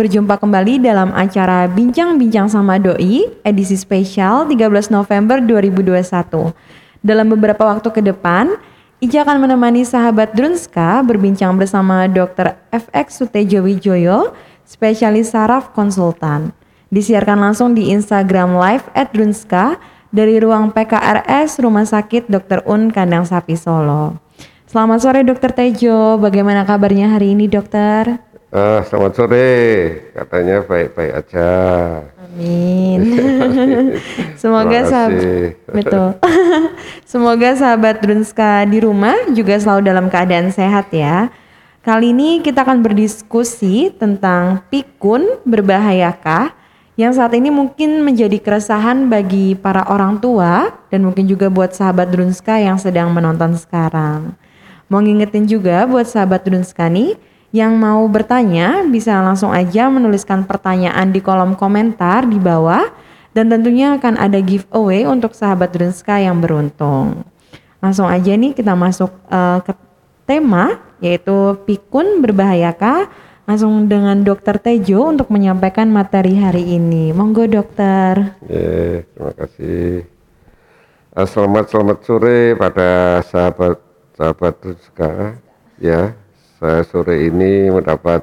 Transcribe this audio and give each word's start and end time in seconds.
berjumpa 0.00 0.40
kembali 0.40 0.80
dalam 0.80 1.12
acara 1.12 1.68
Bincang-Bincang 1.68 2.48
sama 2.48 2.80
Doi 2.80 3.28
edisi 3.44 3.76
spesial 3.76 4.48
13 4.48 4.88
November 4.88 5.44
2021. 5.44 6.56
Dalam 7.04 7.28
beberapa 7.28 7.68
waktu 7.68 7.84
ke 7.92 8.00
depan, 8.00 8.56
Ica 9.04 9.28
akan 9.28 9.44
menemani 9.44 9.84
sahabat 9.84 10.32
Drunska 10.32 11.04
berbincang 11.04 11.52
bersama 11.52 12.08
Dr. 12.08 12.56
FX 12.72 13.20
Sutejo 13.20 13.60
Wijoyo, 13.60 14.32
spesialis 14.64 15.36
saraf 15.36 15.76
konsultan. 15.76 16.56
Disiarkan 16.88 17.36
langsung 17.36 17.76
di 17.76 17.92
Instagram 17.92 18.56
Live 18.56 18.88
at 18.96 19.12
Drunska 19.12 19.76
dari 20.08 20.40
ruang 20.40 20.72
PKRS 20.72 21.60
Rumah 21.60 21.84
Sakit 21.84 22.24
Dr. 22.32 22.64
Un 22.64 22.88
Kandang 22.88 23.28
Sapi 23.28 23.52
Solo. 23.52 24.16
Selamat 24.64 25.04
sore 25.04 25.20
Dokter 25.28 25.52
Tejo, 25.52 26.16
bagaimana 26.16 26.64
kabarnya 26.64 27.12
hari 27.12 27.36
ini 27.36 27.50
dokter? 27.50 28.29
Uh, 28.50 28.82
selamat 28.82 29.14
sore, 29.14 29.54
katanya 30.10 30.66
baik-baik 30.66 31.22
aja. 31.22 31.50
Amin. 32.18 33.14
Semoga 34.42 34.90
sahabat 34.90 35.54
betul. 35.70 36.18
Semoga 37.14 37.54
sahabat 37.54 38.02
Drunska 38.02 38.66
di 38.66 38.82
rumah 38.82 39.14
juga 39.30 39.54
selalu 39.54 39.86
dalam 39.86 40.10
keadaan 40.10 40.50
sehat 40.50 40.90
ya. 40.90 41.30
Kali 41.86 42.10
ini 42.10 42.42
kita 42.42 42.66
akan 42.66 42.82
berdiskusi 42.82 43.94
tentang 43.94 44.66
pikun 44.66 45.38
berbahayakah 45.46 46.50
yang 46.98 47.14
saat 47.14 47.30
ini 47.38 47.54
mungkin 47.54 48.02
menjadi 48.02 48.42
keresahan 48.42 49.06
bagi 49.06 49.54
para 49.54 49.86
orang 49.86 50.18
tua 50.18 50.74
dan 50.90 51.06
mungkin 51.06 51.30
juga 51.30 51.46
buat 51.46 51.70
sahabat 51.70 52.10
Drunska 52.10 52.58
yang 52.58 52.82
sedang 52.82 53.14
menonton 53.14 53.54
sekarang. 53.54 54.34
Mau 54.90 54.98
ngingetin 54.98 55.46
juga 55.46 55.86
buat 55.86 56.10
sahabat 56.10 56.50
Dunskani 56.50 57.29
yang 57.50 57.74
mau 57.74 58.06
bertanya 58.06 58.86
bisa 58.86 59.18
langsung 59.18 59.50
aja 59.50 59.90
menuliskan 59.90 60.46
pertanyaan 60.46 61.10
di 61.10 61.18
kolom 61.18 61.58
komentar 61.58 62.22
di 62.22 62.38
bawah 62.38 62.86
dan 63.34 63.50
tentunya 63.50 63.98
akan 63.98 64.18
ada 64.18 64.38
giveaway 64.38 65.06
untuk 65.06 65.34
sahabat 65.34 65.74
Drunska 65.74 66.18
yang 66.22 66.38
beruntung. 66.38 67.26
Langsung 67.82 68.06
aja 68.06 68.34
nih 68.34 68.54
kita 68.54 68.78
masuk 68.78 69.10
uh, 69.30 69.58
ke 69.66 69.74
tema 70.26 70.78
yaitu 71.02 71.58
pikun 71.66 72.22
berbahayakah? 72.22 73.10
Langsung 73.50 73.90
dengan 73.90 74.22
Dokter 74.22 74.62
Tejo 74.62 75.10
untuk 75.10 75.26
menyampaikan 75.26 75.90
materi 75.90 76.38
hari 76.38 76.78
ini. 76.78 77.10
Monggo 77.10 77.50
dokter. 77.50 78.38
Yeah, 78.46 79.02
terima 79.10 79.32
kasih. 79.34 80.06
Selamat 81.26 81.66
selamat 81.66 81.98
sore 82.06 82.54
pada 82.54 83.18
sahabat 83.26 83.82
sahabat 84.14 84.54
Rizka, 84.62 85.42
ya 85.82 86.14
saya 86.60 86.84
sore 86.84 87.24
ini 87.32 87.72
mendapat 87.72 88.20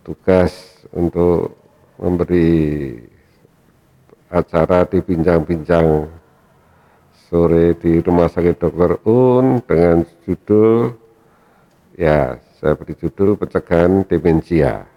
tugas 0.00 0.80
untuk 0.96 1.52
memberi 2.00 2.96
acara 4.32 4.88
di 4.88 5.04
bincang-bincang 5.04 6.08
sore 7.28 7.76
di 7.76 8.00
Rumah 8.00 8.32
Sakit 8.32 8.56
Dr. 8.56 9.04
Un 9.04 9.60
dengan 9.68 10.08
judul 10.24 10.96
ya 12.00 12.40
saya 12.56 12.72
beri 12.72 12.96
judul 12.96 13.36
pencegahan 13.36 14.00
demensia. 14.08 14.88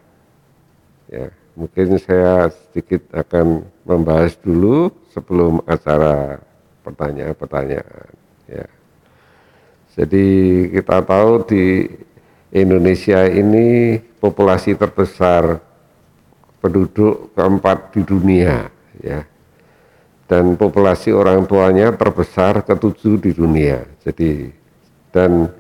Ya, 1.12 1.36
mungkin 1.60 2.00
saya 2.00 2.48
sedikit 2.48 3.12
akan 3.12 3.68
membahas 3.84 4.40
dulu 4.40 4.88
sebelum 5.12 5.60
acara 5.68 6.40
pertanyaan-pertanyaan. 6.88 8.12
Ya. 8.48 8.68
Jadi 9.94 10.26
kita 10.74 11.06
tahu 11.06 11.46
di 11.46 11.86
Indonesia 12.50 13.30
ini 13.30 13.98
populasi 14.18 14.74
terbesar 14.74 15.62
penduduk 16.58 17.34
keempat 17.38 17.94
di 17.94 18.02
dunia 18.02 18.74
ya. 19.02 19.22
Dan 20.26 20.58
populasi 20.58 21.14
orang 21.14 21.46
tuanya 21.46 21.94
terbesar 21.94 22.66
ketujuh 22.66 23.22
di 23.22 23.32
dunia. 23.38 23.86
Jadi 24.02 24.50
dan 25.14 25.52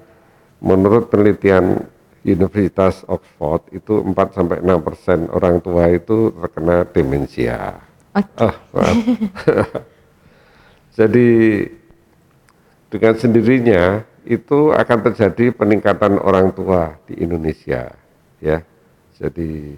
menurut 0.58 1.14
penelitian 1.14 1.86
Universitas 2.24 3.04
Oxford 3.06 3.68
itu 3.76 4.00
4 4.00 4.16
sampai 4.32 4.64
6 4.64 4.88
persen 4.88 5.20
orang 5.30 5.60
tua 5.60 5.92
itu 5.92 6.32
terkena 6.32 6.88
demensia. 6.88 7.84
Okay. 8.16 8.48
Oh, 8.48 8.56
maaf. 8.72 8.98
Jadi 10.98 11.30
dengan 12.88 13.14
sendirinya 13.20 14.06
itu 14.24 14.72
akan 14.72 15.00
terjadi 15.12 15.52
peningkatan 15.52 16.16
orang 16.20 16.56
tua 16.56 16.96
di 17.08 17.20
Indonesia 17.20 17.92
ya. 18.40 18.64
Jadi 19.20 19.76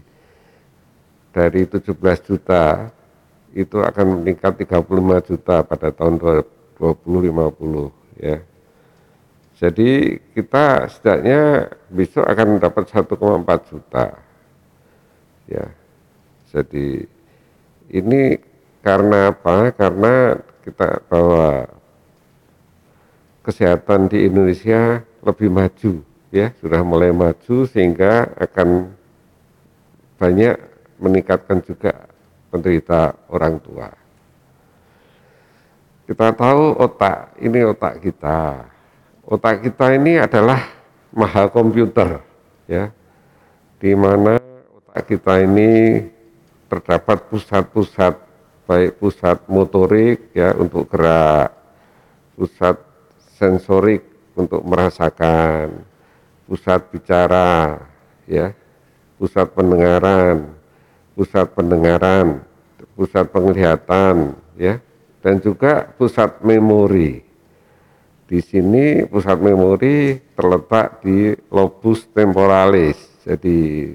dari 1.35 1.61
17 1.67 1.91
juta 2.23 2.88
itu 3.55 3.78
akan 3.81 4.22
meningkat 4.22 4.67
35 4.67 5.28
juta 5.28 5.63
pada 5.66 5.89
tahun 5.91 6.22
2050 6.22 7.91
ya. 8.22 8.38
Jadi 9.55 10.19
kita 10.35 10.91
setidaknya 10.91 11.72
besok 11.88 12.28
akan 12.28 12.59
mendapat 12.59 12.84
1,4 12.91 13.72
juta. 13.72 14.05
Ya. 15.47 15.66
Jadi 16.51 17.07
ini 17.91 18.39
karena 18.84 19.31
apa? 19.31 19.72
Karena 19.72 20.35
kita 20.67 21.00
bahwa 21.07 21.72
kesehatan 23.45 24.09
di 24.09 24.25
Indonesia 24.25 25.06
lebih 25.22 25.53
maju 25.53 26.01
ya 26.33 26.50
sudah 26.57 26.81
mulai 26.81 27.13
maju 27.13 27.69
sehingga 27.69 28.33
akan 28.41 28.89
banyak 30.17 30.57
meningkatkan 30.97 31.61
juga 31.61 32.09
penderita 32.50 33.13
orang 33.29 33.61
tua. 33.61 33.88
Kita 36.05 36.34
tahu 36.34 36.78
otak 36.78 37.38
ini 37.41 37.59
otak 37.66 38.01
kita. 38.01 38.67
Otak 39.25 39.66
kita 39.66 39.97
ini 39.97 40.22
adalah 40.22 40.61
mahal 41.09 41.50
komputer 41.50 42.22
ya. 42.69 42.94
Di 43.81 43.91
mana 43.97 44.38
otak 44.81 45.03
kita 45.09 45.41
ini 45.41 46.05
terdapat 46.69 47.25
pusat-pusat 47.29 48.13
baik 48.66 48.97
pusat 48.97 49.38
motorik 49.45 50.34
ya 50.34 50.57
untuk 50.57 50.89
gerak, 50.89 51.53
pusat 52.34 52.81
sensorik 53.35 54.03
untuk 54.35 54.63
merasakan, 54.63 55.84
pusat 56.47 56.79
bicara, 56.91 57.79
ya, 58.28 58.56
pusat 59.19 59.47
pendengaran, 59.51 60.56
pusat 61.16 61.47
pendengaran, 61.51 62.44
pusat 62.96 63.28
penglihatan, 63.31 64.35
ya, 64.56 64.79
dan 65.19 65.40
juga 65.44 65.88
pusat 65.96 66.40
memori. 66.44 67.23
Di 68.26 68.41
sini 68.41 69.05
pusat 69.05 69.37
memori 69.37 70.17
terletak 70.34 71.05
di 71.05 71.37
lobus 71.53 72.09
temporalis, 72.09 72.97
jadi 73.22 73.93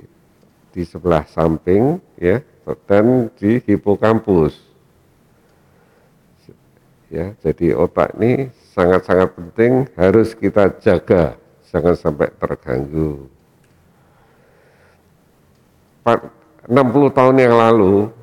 di 0.71 0.83
sebelah 0.87 1.27
samping, 1.27 1.99
ya, 2.15 2.39
dan 2.87 3.27
di 3.35 3.59
hipokampus. 3.67 4.70
Ya, 7.11 7.35
jadi 7.43 7.75
otak 7.75 8.15
ini 8.23 8.55
sangat-sangat 8.71 9.35
penting 9.35 9.91
harus 9.99 10.31
kita 10.31 10.71
jaga 10.79 11.35
jangan 11.67 11.99
sampai 11.99 12.31
terganggu. 12.39 13.27
60 16.07 16.71
tahun 17.11 17.37
yang 17.43 17.55
lalu 17.59 18.15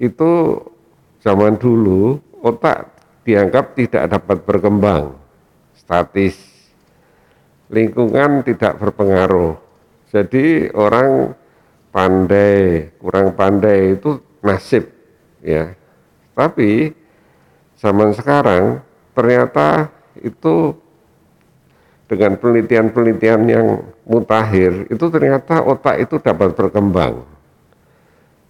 itu 0.00 0.56
zaman 1.20 1.60
dulu 1.60 2.16
otak 2.40 2.88
dianggap 3.28 3.76
tidak 3.76 4.04
dapat 4.08 4.40
berkembang, 4.40 5.12
statis, 5.76 6.36
lingkungan 7.68 8.40
tidak 8.40 8.80
berpengaruh. 8.80 9.60
Jadi 10.08 10.72
orang 10.72 11.36
pandai, 11.92 12.88
kurang 12.96 13.36
pandai 13.36 14.00
itu 14.00 14.16
nasib 14.40 14.88
ya. 15.44 15.76
Tapi 16.32 16.96
zaman 17.78 18.12
sekarang 18.12 18.82
ternyata 19.14 19.90
itu 20.18 20.74
dengan 22.08 22.34
penelitian-penelitian 22.40 23.42
yang 23.46 23.66
mutakhir 24.08 24.88
itu 24.88 25.04
ternyata 25.12 25.60
otak 25.60 26.02
itu 26.02 26.16
dapat 26.18 26.56
berkembang 26.56 27.22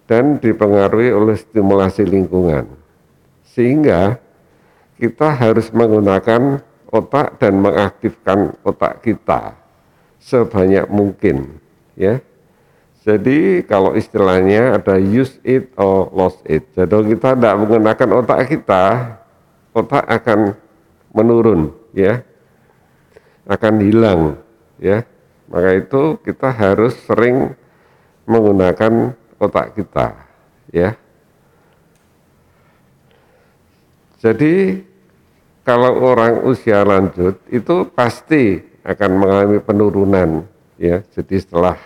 dan 0.09 0.41
dipengaruhi 0.41 1.13
oleh 1.13 1.37
stimulasi 1.37 2.01
lingkungan. 2.01 2.65
Sehingga 3.45 4.17
kita 4.97 5.29
harus 5.29 5.69
menggunakan 5.69 6.65
otak 6.89 7.37
dan 7.37 7.61
mengaktifkan 7.61 8.57
otak 8.65 9.05
kita 9.05 9.53
sebanyak 10.17 10.89
mungkin 10.89 11.61
ya. 11.93 12.17
Jadi 13.05 13.63
kalau 13.63 13.95
istilahnya 13.95 14.75
ada 14.75 14.99
use 14.99 15.39
it 15.45 15.71
or 15.79 16.11
lost 16.11 16.41
it. 16.49 16.67
Jadi 16.75 17.15
kita 17.15 17.37
tidak 17.37 17.55
menggunakan 17.61 18.09
otak 18.19 18.49
kita 18.49 19.17
otak 19.79 20.03
akan 20.05 20.53
menurun 21.15 21.71
ya. 21.95 22.21
Akan 23.49 23.81
hilang 23.81 24.37
ya. 24.77 25.07
Maka 25.49 25.81
itu 25.81 26.21
kita 26.21 26.53
harus 26.53 26.93
sering 27.07 27.57
menggunakan 28.29 29.17
otak 29.41 29.73
kita 29.73 30.13
ya. 30.69 30.93
Jadi 34.19 34.83
kalau 35.65 35.95
orang 36.03 36.43
usia 36.45 36.83
lanjut 36.85 37.39
itu 37.49 37.87
pasti 37.95 38.61
akan 38.85 39.11
mengalami 39.15 39.57
penurunan 39.63 40.29
ya. 40.77 41.01
Jadi 41.15 41.41
setelah 41.41 41.79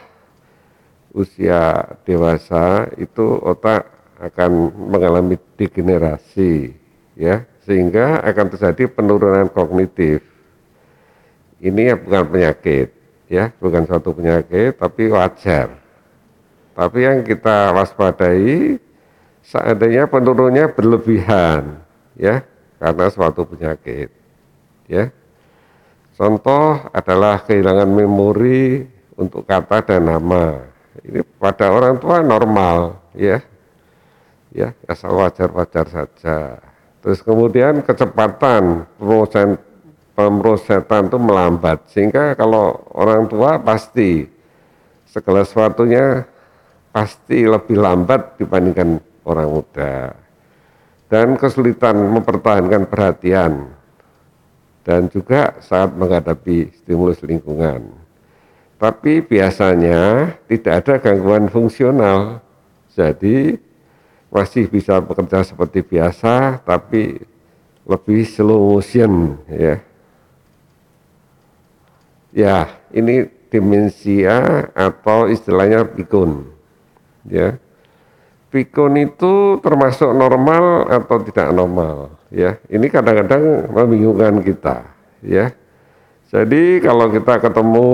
usia 1.13 1.93
dewasa 2.03 2.89
itu 2.97 3.37
otak 3.39 3.85
akan 4.17 4.73
mengalami 4.89 5.37
degenerasi 5.55 6.73
ya 7.13 7.45
sehingga 7.63 8.19
akan 8.23 8.45
terjadi 8.55 8.91
penurunan 8.91 9.47
kognitif. 9.51 10.19
Ini 11.63 11.81
ya 11.91 11.95
bukan 11.95 12.23
penyakit 12.27 12.87
ya. 13.31 13.55
Bukan 13.55 13.87
suatu 13.87 14.11
penyakit 14.11 14.75
tapi 14.75 15.07
wajar. 15.07 15.79
Tapi 16.73 16.99
yang 17.05 17.23
kita 17.23 17.71
waspadai 17.71 18.81
seandainya 19.45 20.11
penurunnya 20.11 20.67
berlebihan 20.71 21.79
ya. 22.19 22.43
Karena 22.83 23.07
suatu 23.07 23.47
penyakit 23.47 24.11
ya. 24.91 25.07
Contoh 26.19 26.83
adalah 26.91 27.41
kehilangan 27.41 27.89
memori 27.89 28.83
untuk 29.15 29.47
kata 29.47 29.87
dan 29.87 30.03
nama. 30.03 30.67
Ini 30.99 31.23
pada 31.39 31.71
orang 31.71 31.95
tua 31.97 32.19
normal 32.19 32.99
ya. 33.15 33.39
Ya 34.53 34.75
asal 34.85 35.15
wajar-wajar 35.15 35.87
saja. 35.89 36.72
Terus 37.03 37.19
kemudian 37.19 37.83
kecepatan 37.83 38.87
proses 38.95 39.59
pemrosesan 40.15 41.09
itu 41.11 41.17
melambat 41.19 41.83
sehingga 41.89 42.37
kalau 42.37 42.79
orang 42.95 43.27
tua 43.27 43.57
pasti 43.59 44.29
segala 45.09 45.43
sesuatunya 45.43 46.23
pasti 46.93 47.43
lebih 47.43 47.81
lambat 47.81 48.37
dibandingkan 48.37 49.01
orang 49.25 49.49
muda 49.49 50.13
dan 51.09 51.35
kesulitan 51.35 51.97
mempertahankan 52.13 52.85
perhatian 52.85 53.73
dan 54.85 55.09
juga 55.09 55.57
saat 55.63 55.91
menghadapi 55.95 56.71
stimulus 56.83 57.19
lingkungan. 57.25 57.83
Tapi 58.77 59.23
biasanya 59.23 60.33
tidak 60.45 60.73
ada 60.83 60.93
gangguan 60.99 61.47
fungsional. 61.47 62.43
Jadi 62.91 63.55
masih 64.33 64.65
bisa 64.65 64.97
bekerja 64.97 65.45
seperti 65.45 65.85
biasa 65.85 66.57
tapi 66.65 67.21
lebih 67.85 68.25
slow 68.25 68.73
motion 68.73 69.37
ya. 69.45 69.77
Ya, 72.33 72.57
ini 72.89 73.29
demensia 73.53 74.65
atau 74.73 75.29
istilahnya 75.29 75.85
pikun. 75.85 76.49
Ya. 77.29 77.61
Pikun 78.49 78.97
itu 78.97 79.61
termasuk 79.61 80.09
normal 80.17 80.89
atau 80.89 81.21
tidak 81.21 81.53
normal 81.53 82.09
ya. 82.33 82.57
Ini 82.73 82.89
kadang-kadang 82.89 83.69
membingungkan 83.69 84.41
kita 84.41 84.81
ya. 85.21 85.53
Jadi 86.33 86.81
kalau 86.81 87.13
kita 87.13 87.37
ketemu 87.37 87.89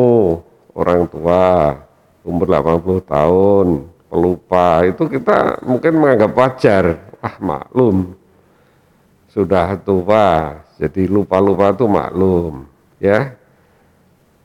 orang 0.72 1.04
tua 1.12 1.76
umur 2.24 2.48
80 2.48 3.04
tahun 3.04 3.68
pelupa 4.10 4.84
itu 4.84 5.06
kita 5.06 5.62
mungkin 5.64 5.94
menganggap 6.02 6.32
wajar 6.34 6.86
ah 7.22 7.36
maklum 7.40 8.18
sudah 9.30 9.78
tua 9.80 10.60
jadi 10.82 11.06
lupa-lupa 11.06 11.72
itu 11.72 11.86
maklum 11.86 12.66
ya 12.98 13.40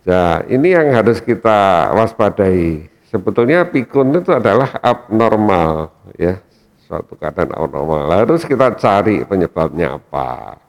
Nah, 0.04 0.44
ini 0.52 0.76
yang 0.76 0.92
harus 0.92 1.16
kita 1.16 1.88
waspadai. 1.96 2.92
Sebetulnya 3.08 3.64
pikun 3.64 4.12
itu 4.12 4.36
adalah 4.36 4.76
abnormal, 4.84 5.88
ya, 6.20 6.36
suatu 6.84 7.16
keadaan 7.16 7.56
abnormal. 7.56 8.12
Harus 8.12 8.44
kita 8.44 8.76
cari 8.76 9.24
penyebabnya 9.24 9.96
apa. 9.96 10.60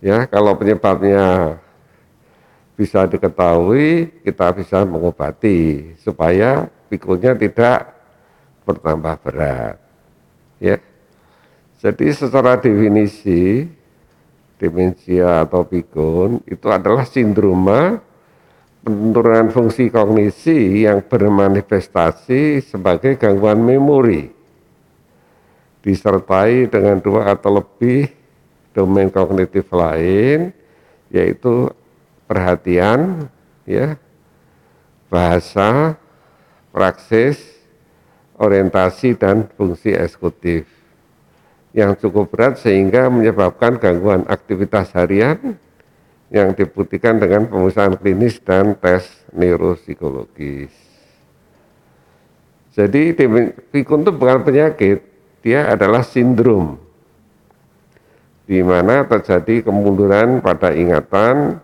Ya, 0.00 0.24
kalau 0.24 0.56
penyebabnya 0.56 1.60
bisa 2.72 3.04
diketahui, 3.04 4.08
kita 4.24 4.56
bisa 4.56 4.88
mengobati 4.88 5.92
supaya 6.00 6.64
pikunnya 6.88 7.36
tidak 7.36 7.92
bertambah 8.66 9.14
berat. 9.22 9.76
Ya. 10.62 10.78
Jadi 11.82 12.14
secara 12.14 12.58
definisi 12.62 13.66
demensia 14.62 15.42
atau 15.42 15.66
pikun 15.66 16.38
itu 16.46 16.70
adalah 16.70 17.02
sindroma 17.02 17.98
penurunan 18.86 19.50
fungsi 19.50 19.90
kognisi 19.90 20.86
yang 20.86 21.02
bermanifestasi 21.02 22.62
sebagai 22.62 23.18
gangguan 23.18 23.58
memori 23.58 24.30
disertai 25.82 26.70
dengan 26.70 27.02
dua 27.02 27.34
atau 27.34 27.58
lebih 27.58 28.06
domain 28.70 29.10
kognitif 29.10 29.66
lain 29.74 30.54
yaitu 31.10 31.66
perhatian 32.30 33.26
ya 33.66 33.98
bahasa 35.10 35.98
praksis 36.70 37.61
orientasi 38.42 39.14
dan 39.14 39.46
fungsi 39.54 39.94
eksekutif 39.94 40.66
yang 41.70 41.94
cukup 41.94 42.34
berat 42.34 42.58
sehingga 42.58 43.06
menyebabkan 43.06 43.78
gangguan 43.78 44.26
aktivitas 44.26 44.90
harian 44.92 45.54
yang 46.28 46.50
dibuktikan 46.52 47.22
dengan 47.22 47.46
pemeriksaan 47.46 47.94
klinis 47.96 48.42
dan 48.42 48.74
tes 48.74 49.06
neuropsikologis. 49.30 50.74
Jadi 52.72 53.12
pikun 53.68 54.00
itu 54.02 54.12
bukan 54.16 54.40
penyakit, 54.42 55.04
dia 55.44 55.68
adalah 55.70 56.00
sindrom 56.00 56.80
di 58.48 58.60
mana 58.64 59.04
terjadi 59.06 59.64
kemunduran 59.64 60.40
pada 60.40 60.72
ingatan, 60.72 61.60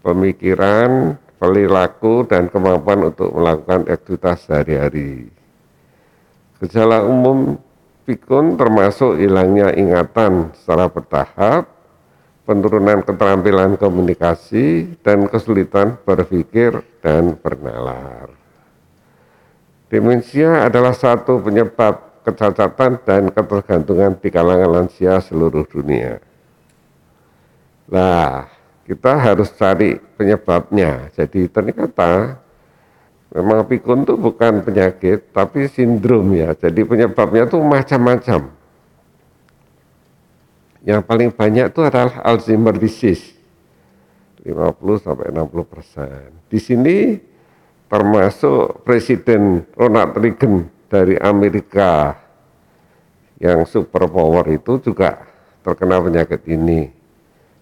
pemikiran, 0.00 1.16
perilaku 1.40 2.28
dan 2.28 2.48
kemampuan 2.52 3.08
untuk 3.08 3.32
melakukan 3.32 3.88
aktivitas 3.88 4.44
sehari-hari. 4.48 5.39
Gejala 6.60 7.08
umum 7.08 7.56
pikun 8.04 8.60
termasuk 8.60 9.16
hilangnya 9.16 9.72
ingatan 9.72 10.52
secara 10.52 10.92
bertahap, 10.92 11.64
penurunan 12.44 13.00
keterampilan 13.00 13.80
komunikasi, 13.80 14.92
dan 15.00 15.24
kesulitan 15.24 15.96
berpikir 16.04 16.84
dan 17.00 17.32
bernalar. 17.40 18.28
Demensia 19.88 20.68
adalah 20.68 20.92
satu 20.92 21.40
penyebab 21.40 22.22
kecacatan 22.22 23.00
dan 23.08 23.32
ketergantungan 23.32 24.12
di 24.20 24.28
kalangan 24.28 24.70
lansia 24.70 25.18
seluruh 25.18 25.64
dunia. 25.64 26.20
Nah, 27.88 28.46
kita 28.84 29.18
harus 29.18 29.50
cari 29.56 29.98
penyebabnya. 30.14 31.10
Jadi 31.16 31.48
ternyata 31.50 32.38
Memang 33.30 33.62
pikun 33.62 34.02
itu 34.02 34.18
bukan 34.18 34.66
penyakit, 34.66 35.30
tapi 35.30 35.70
sindrom 35.70 36.34
ya. 36.34 36.50
Jadi 36.58 36.82
penyebabnya 36.82 37.46
itu 37.46 37.58
macam-macam. 37.62 38.50
Yang 40.82 41.00
paling 41.06 41.30
banyak 41.30 41.66
itu 41.70 41.80
adalah 41.86 42.18
Alzheimer 42.26 42.74
disease. 42.74 43.38
50 44.42 45.04
sampai 45.04 45.30
60 45.30 45.46
persen. 45.62 46.26
Di 46.50 46.58
sini 46.58 47.20
termasuk 47.86 48.82
Presiden 48.82 49.62
Ronald 49.78 50.16
Reagan 50.18 50.66
dari 50.90 51.14
Amerika 51.20 52.18
yang 53.38 53.62
super 53.62 54.10
power 54.10 54.42
itu 54.50 54.82
juga 54.82 55.22
terkena 55.62 56.02
penyakit 56.02 56.42
ini 56.50 56.90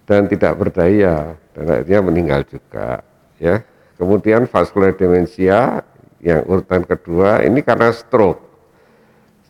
dan 0.09 0.25
tidak 0.25 0.57
berdaya 0.57 1.37
dan 1.53 1.65
akhirnya 1.69 2.01
meninggal 2.01 2.41
juga 2.49 3.05
ya 3.37 3.61
Kemudian 3.99 4.47
vaskular 4.47 4.95
demensia 4.95 5.83
yang 6.23 6.47
urutan 6.47 6.87
kedua 6.87 7.43
ini 7.43 7.61
karena 7.67 7.91
stroke. 7.91 8.47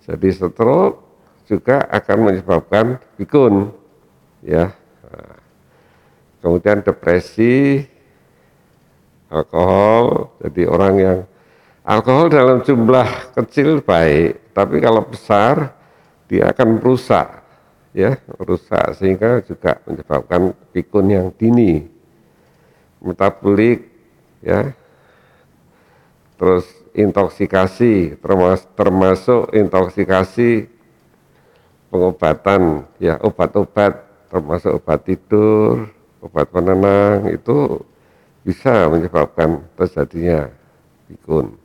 Jadi 0.08 0.28
stroke 0.32 0.96
juga 1.44 1.84
akan 1.92 2.18
menyebabkan 2.32 2.96
pikun 3.20 3.68
ya. 4.40 4.72
Kemudian 6.38 6.80
depresi, 6.80 7.82
alkohol, 9.28 10.32
jadi 10.38 10.62
orang 10.70 10.94
yang 10.96 11.18
alkohol 11.82 12.30
dalam 12.30 12.62
jumlah 12.62 13.34
kecil 13.34 13.82
baik, 13.82 14.54
tapi 14.54 14.78
kalau 14.78 15.02
besar 15.02 15.74
dia 16.30 16.54
akan 16.54 16.78
merusak 16.78 17.42
ya, 17.90 18.16
merusak 18.38 18.96
sehingga 18.96 19.42
juga 19.42 19.82
menyebabkan 19.82 20.54
pikun 20.70 21.06
yang 21.10 21.26
dini. 21.34 21.90
Metabolik 23.02 23.87
ya. 24.42 24.74
Terus 26.38 26.66
intoksikasi 26.94 28.18
termasuk, 28.78 29.50
intoksikasi 29.54 30.70
pengobatan 31.90 32.84
ya 33.00 33.16
obat-obat 33.24 34.04
termasuk 34.28 34.76
obat 34.76 35.00
tidur 35.08 35.88
obat 36.20 36.46
penenang 36.52 37.32
itu 37.32 37.80
bisa 38.44 38.86
menyebabkan 38.92 39.62
terjadinya 39.74 40.52
pikun. 41.08 41.56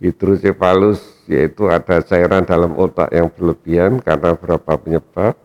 Hidrosefalus 0.00 1.04
yaitu 1.28 1.68
ada 1.68 2.00
cairan 2.00 2.48
dalam 2.48 2.72
otak 2.74 3.12
yang 3.12 3.28
berlebihan 3.28 4.00
karena 4.00 4.32
beberapa 4.32 4.80
penyebab. 4.80 5.36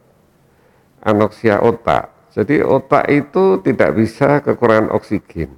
Anoksia 1.03 1.61
otak 1.61 2.09
jadi 2.33 2.65
otak 2.65 3.05
itu 3.11 3.61
tidak 3.61 3.93
bisa 3.93 4.41
kekurangan 4.41 4.89
oksigen 4.95 5.53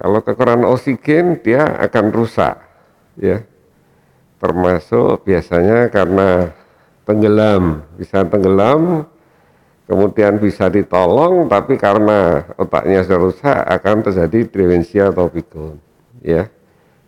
kalau 0.00 0.24
kekurangan 0.24 0.64
oksigen 0.72 1.44
dia 1.44 1.76
akan 1.76 2.08
rusak 2.08 2.56
ya. 3.20 3.44
Termasuk 4.40 5.28
biasanya 5.28 5.92
karena 5.92 6.48
tenggelam 7.04 7.84
bisa 8.00 8.24
tenggelam 8.24 9.04
kemudian 9.84 10.40
bisa 10.40 10.72
ditolong 10.72 11.44
tapi 11.52 11.76
karena 11.76 12.48
otaknya 12.56 13.04
sudah 13.04 13.20
rusak 13.20 13.58
akan 13.60 13.96
terjadi 14.08 14.38
demensia 14.48 15.12
atau 15.12 15.28
pikun 15.28 15.76
ya. 16.24 16.48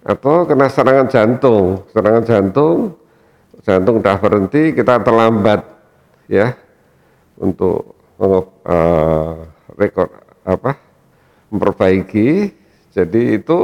Atau 0.04 0.44
kena 0.44 0.68
serangan 0.68 1.08
jantung. 1.08 1.88
Serangan 1.96 2.24
jantung 2.28 3.00
jantung 3.62 4.02
sudah 4.02 4.16
berhenti 4.18 4.74
kita 4.74 5.00
terlambat 5.00 5.64
ya 6.26 6.52
untuk 7.38 7.94
uh, 8.18 9.46
rekor 9.78 10.10
apa 10.42 10.76
memperbaiki 11.48 12.61
jadi 12.92 13.40
itu 13.40 13.58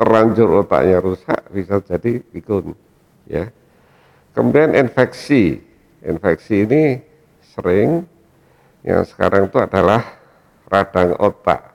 terlanjur 0.00 0.64
otaknya 0.64 0.98
rusak 1.04 1.52
bisa 1.52 1.84
jadi 1.84 2.18
pikun 2.32 2.72
ya. 3.28 3.52
Kemudian 4.32 4.72
infeksi. 4.74 5.60
Infeksi 6.04 6.68
ini 6.68 7.00
sering 7.56 8.04
yang 8.84 9.08
sekarang 9.08 9.48
itu 9.48 9.56
adalah 9.56 10.00
radang 10.68 11.16
otak 11.16 11.72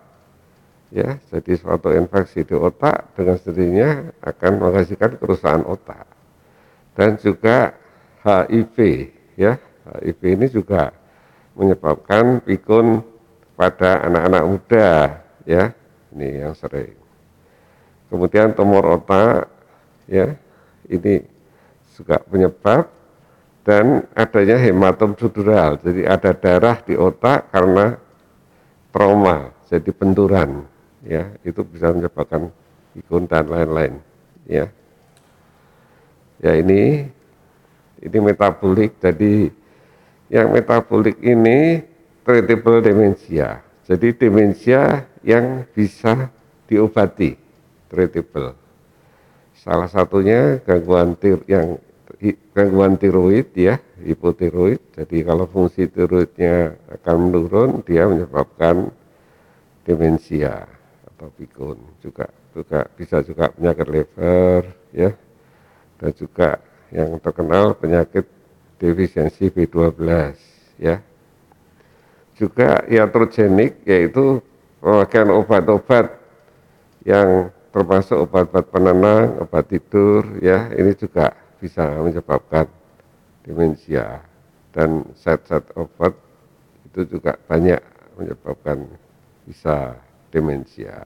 ya. 0.93 1.17
Jadi 1.29 1.57
suatu 1.57 1.93
infeksi 1.93 2.41
di 2.45 2.53
otak 2.57 3.13
dengan 3.13 3.37
sendirinya 3.37 3.89
akan 4.25 4.51
menghasilkan 4.57 5.17
kerusakan 5.17 5.65
otak. 5.65 6.05
Dan 6.97 7.17
juga 7.21 7.73
HIV 8.25 8.77
ya. 9.37 9.57
HIV 9.89 10.21
ini 10.25 10.45
juga 10.49 10.93
menyebabkan 11.57 12.41
pikun 12.45 13.01
pada 13.57 14.05
anak-anak 14.05 14.43
muda 14.45 14.89
ya 15.49 15.73
ini 16.15 16.41
yang 16.41 16.53
sering 16.57 16.95
kemudian 18.09 18.53
tumor 18.57 18.97
otak 18.97 19.49
ya 20.09 20.33
ini 20.89 21.21
juga 21.93 22.23
penyebab 22.25 22.89
dan 23.67 24.07
adanya 24.17 24.57
hematom 24.57 25.13
sudural. 25.13 25.77
Jadi 25.77 26.01
ada 26.07 26.33
darah 26.33 26.81
di 26.81 26.97
otak 26.97 27.53
karena 27.53 28.01
trauma, 28.89 29.53
jadi 29.69 29.93
benturan. 29.93 30.65
Ya, 31.05 31.31
itu 31.45 31.61
bisa 31.63 31.93
menyebabkan 31.93 32.49
ikun 32.97 33.29
dan 33.29 33.45
lain-lain. 33.45 34.01
Ya, 34.49 34.67
ya 36.41 36.57
ini 36.57 37.05
ini 38.01 38.17
metabolik. 38.17 38.97
Jadi 38.97 39.53
yang 40.33 40.49
metabolik 40.49 41.21
ini 41.21 41.85
treatable 42.25 42.81
demensia. 42.81 43.61
Jadi 43.89 44.13
demensia 44.13 45.09
yang 45.25 45.65
bisa 45.73 46.29
diobati, 46.69 47.33
treatable. 47.89 48.53
Salah 49.57 49.89
satunya 49.89 50.61
gangguan 50.61 51.17
tir 51.17 51.41
yang 51.49 51.81
gangguan 52.53 53.01
tiroid 53.01 53.49
ya, 53.57 53.81
hipotiroid. 54.05 54.77
Jadi 54.93 55.25
kalau 55.25 55.49
fungsi 55.49 55.89
tiroidnya 55.89 56.77
akan 57.01 57.15
menurun, 57.17 57.81
dia 57.81 58.05
menyebabkan 58.05 58.93
demensia 59.89 60.69
atau 61.09 61.33
pikun 61.33 61.81
juga 61.97 62.29
juga 62.53 62.85
bisa 62.93 63.25
juga 63.25 63.49
penyakit 63.49 63.87
liver 63.89 64.61
ya 64.93 65.11
dan 65.97 66.11
juga 66.13 66.61
yang 66.93 67.17
terkenal 67.17 67.73
penyakit 67.73 68.25
defisiensi 68.77 69.49
B12 69.49 69.97
ya 70.77 71.01
juga 72.39 72.87
iatrogenik 72.87 73.83
yaitu 73.83 74.39
pemakaian 74.79 75.27
obat-obat 75.35 76.15
yang 77.03 77.51
termasuk 77.75 78.15
obat-obat 78.23 78.65
penenang, 78.71 79.43
obat 79.43 79.67
tidur 79.67 80.23
ya 80.39 80.71
ini 80.71 80.95
juga 80.95 81.35
bisa 81.59 81.83
menyebabkan 81.99 82.71
demensia 83.43 84.23
dan 84.71 85.03
zat-zat 85.19 85.67
obat 85.75 86.15
itu 86.87 87.19
juga 87.19 87.35
banyak 87.45 87.83
menyebabkan 88.15 88.87
bisa 89.43 89.99
demensia. 90.31 91.03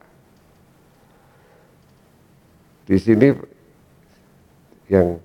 Di 2.84 3.00
sini 3.00 3.32
yang 4.92 5.18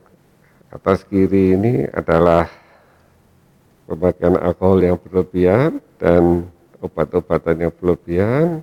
atas 0.70 1.02
kiri 1.04 1.58
ini 1.58 1.84
adalah 1.90 2.46
pemakaian 3.88 4.36
alkohol 4.36 4.84
yang 4.84 5.00
berlebihan 5.00 5.80
dan 5.96 6.44
obat-obatan 6.84 7.56
yang 7.66 7.72
berlebihan. 7.72 8.60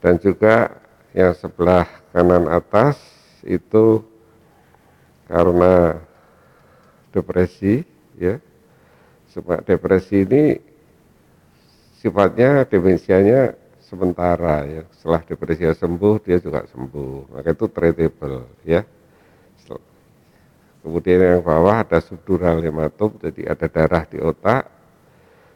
Dan 0.00 0.16
juga 0.20 0.72
yang 1.12 1.36
sebelah 1.36 1.84
kanan 2.12 2.48
atas 2.48 2.96
itu 3.44 4.00
karena 5.28 6.00
depresi 7.12 7.84
ya. 8.16 8.40
Sebab 9.36 9.64
depresi 9.68 10.24
ini 10.24 10.56
sifatnya 12.00 12.64
demensianya 12.64 13.52
sementara 13.84 14.64
ya. 14.64 14.82
Setelah 14.96 15.20
depresi 15.24 15.68
sembuh 15.68 16.14
dia 16.24 16.40
juga 16.40 16.64
sembuh. 16.68 17.36
Maka 17.36 17.52
itu 17.52 17.66
treatable 17.68 18.44
ya 18.64 18.84
kemudian 20.84 21.40
yang 21.40 21.40
bawah 21.40 21.80
ada 21.80 21.98
subdural 22.04 22.60
hematom 22.60 23.16
jadi 23.16 23.56
ada 23.56 23.66
darah 23.72 24.04
di 24.04 24.20
otak 24.20 24.68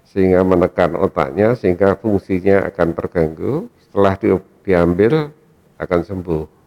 sehingga 0.09 0.41
menekan 0.41 0.97
otaknya 0.97 1.53
sehingga 1.53 1.93
fungsinya 2.01 2.65
akan 2.73 2.97
terganggu 2.97 3.69
setelah 3.85 4.17
di, 4.17 4.33
diambil 4.65 5.29
akan 5.77 6.01
sembuh 6.01 6.59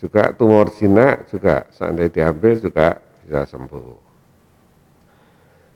juga 0.00 0.32
tumor 0.32 0.72
jinak 0.72 1.28
juga 1.28 1.68
seandainya 1.76 2.12
diambil 2.12 2.56
juga 2.56 2.96
bisa 3.20 3.44
sembuh. 3.44 3.94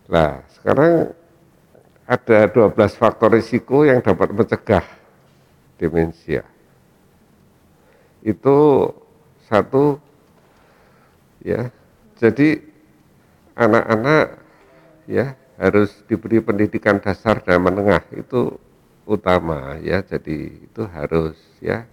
Nah, 0.09 0.41
sekarang 0.57 1.13
ada 2.09 2.39
12 2.49 2.73
faktor 2.97 3.37
risiko 3.37 3.85
yang 3.85 4.01
dapat 4.01 4.33
mencegah 4.33 4.85
demensia. 5.77 6.45
Itu 8.25 8.89
satu 9.45 10.01
ya. 11.45 11.71
Jadi 12.19 12.59
anak-anak 13.55 14.41
ya 15.07 15.37
harus 15.61 16.03
diberi 16.11 16.43
pendidikan 16.43 16.99
dasar 16.99 17.39
dan 17.45 17.63
menengah 17.63 18.03
itu 18.17 18.57
utama 19.07 19.79
ya. 19.85 20.03
Jadi 20.03 20.67
itu 20.67 20.83
harus 20.89 21.37
ya 21.61 21.87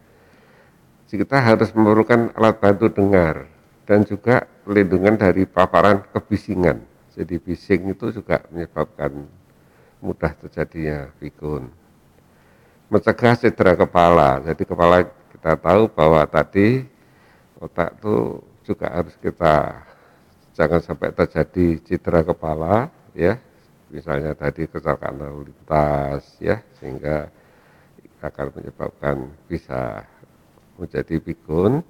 kita 1.12 1.44
harus 1.44 1.76
memerlukan 1.76 2.32
alat 2.40 2.56
bantu 2.64 2.88
dengar 2.88 3.44
dan 3.84 4.08
juga 4.08 4.48
pelindungan 4.64 5.20
dari 5.20 5.44
paparan 5.44 6.08
kebisingan. 6.16 6.80
Jadi 7.12 7.36
bising 7.36 7.92
itu 7.92 8.16
juga 8.16 8.40
menyebabkan 8.48 9.28
mudah 10.00 10.32
terjadinya 10.40 11.12
pikun. 11.20 11.68
Mencegah 12.88 13.36
cedera 13.36 13.76
kepala. 13.76 14.40
Jadi 14.40 14.64
kepala 14.64 15.04
kita 15.36 15.60
tahu 15.60 15.92
bahwa 15.92 16.24
tadi 16.24 16.88
otak 17.60 18.00
itu 18.00 18.40
juga 18.66 18.88
harus 18.92 19.16
kita 19.18 19.86
jangan 20.54 20.82
sampai 20.84 21.10
terjadi 21.16 21.80
cedera 21.86 22.22
kepala 22.22 22.90
ya. 23.16 23.40
Misalnya 23.92 24.32
tadi 24.32 24.72
kecelakaan 24.72 25.20
lalu 25.20 25.52
lintas 25.52 26.40
ya 26.40 26.64
sehingga 26.80 27.28
akan 28.22 28.48
menyebabkan 28.56 29.34
bisa 29.50 30.06
menjadi 30.78 31.18
pikun 31.20 31.84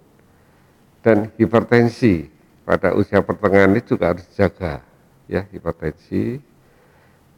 dan 1.04 1.30
hipertensi 1.36 2.32
pada 2.63 2.96
usia 2.96 3.20
pertengahan 3.20 3.75
ini 3.75 3.84
juga 3.84 4.16
harus 4.16 4.25
dijaga 4.32 4.80
ya 5.28 5.44
hipertensi 5.51 6.40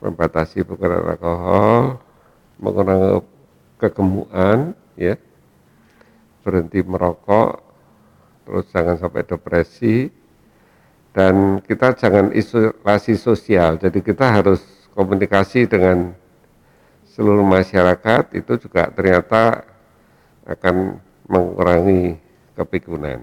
membatasi 0.03 0.61
penggunaan 0.61 1.15
alkohol 1.15 1.97
mengurangi 2.61 3.25
kegemukan 3.81 4.77
ya 4.99 5.15
berhenti 6.43 6.79
merokok 6.83 7.72
terus 8.43 8.65
jangan 8.71 8.95
sampai 8.99 9.23
depresi 9.23 10.11
dan 11.15 11.61
kita 11.63 11.95
jangan 11.95 12.31
isolasi 12.35 13.15
sosial 13.15 13.79
jadi 13.79 13.99
kita 13.99 14.25
harus 14.41 14.61
komunikasi 14.93 15.65
dengan 15.65 16.13
seluruh 17.13 17.45
masyarakat 17.45 18.33
itu 18.33 18.57
juga 18.57 18.89
ternyata 18.89 19.61
akan 20.49 20.97
mengurangi 21.29 22.17
kepikunan. 22.57 23.21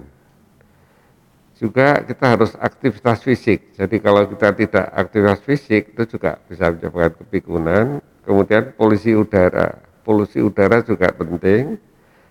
Juga 1.58 2.00
kita 2.00 2.24
harus 2.38 2.56
aktivitas 2.56 3.20
fisik. 3.20 3.76
Jadi 3.76 4.00
kalau 4.00 4.24
kita 4.24 4.56
tidak 4.56 4.86
aktivitas 4.96 5.40
fisik 5.44 5.92
itu 5.92 6.16
juga 6.16 6.40
bisa 6.48 6.72
menyebabkan 6.72 7.12
kepikunan. 7.20 7.84
Kemudian 8.24 8.72
polusi 8.78 9.12
udara, 9.12 9.76
polusi 10.06 10.40
udara 10.40 10.80
juga 10.80 11.12
penting 11.12 11.76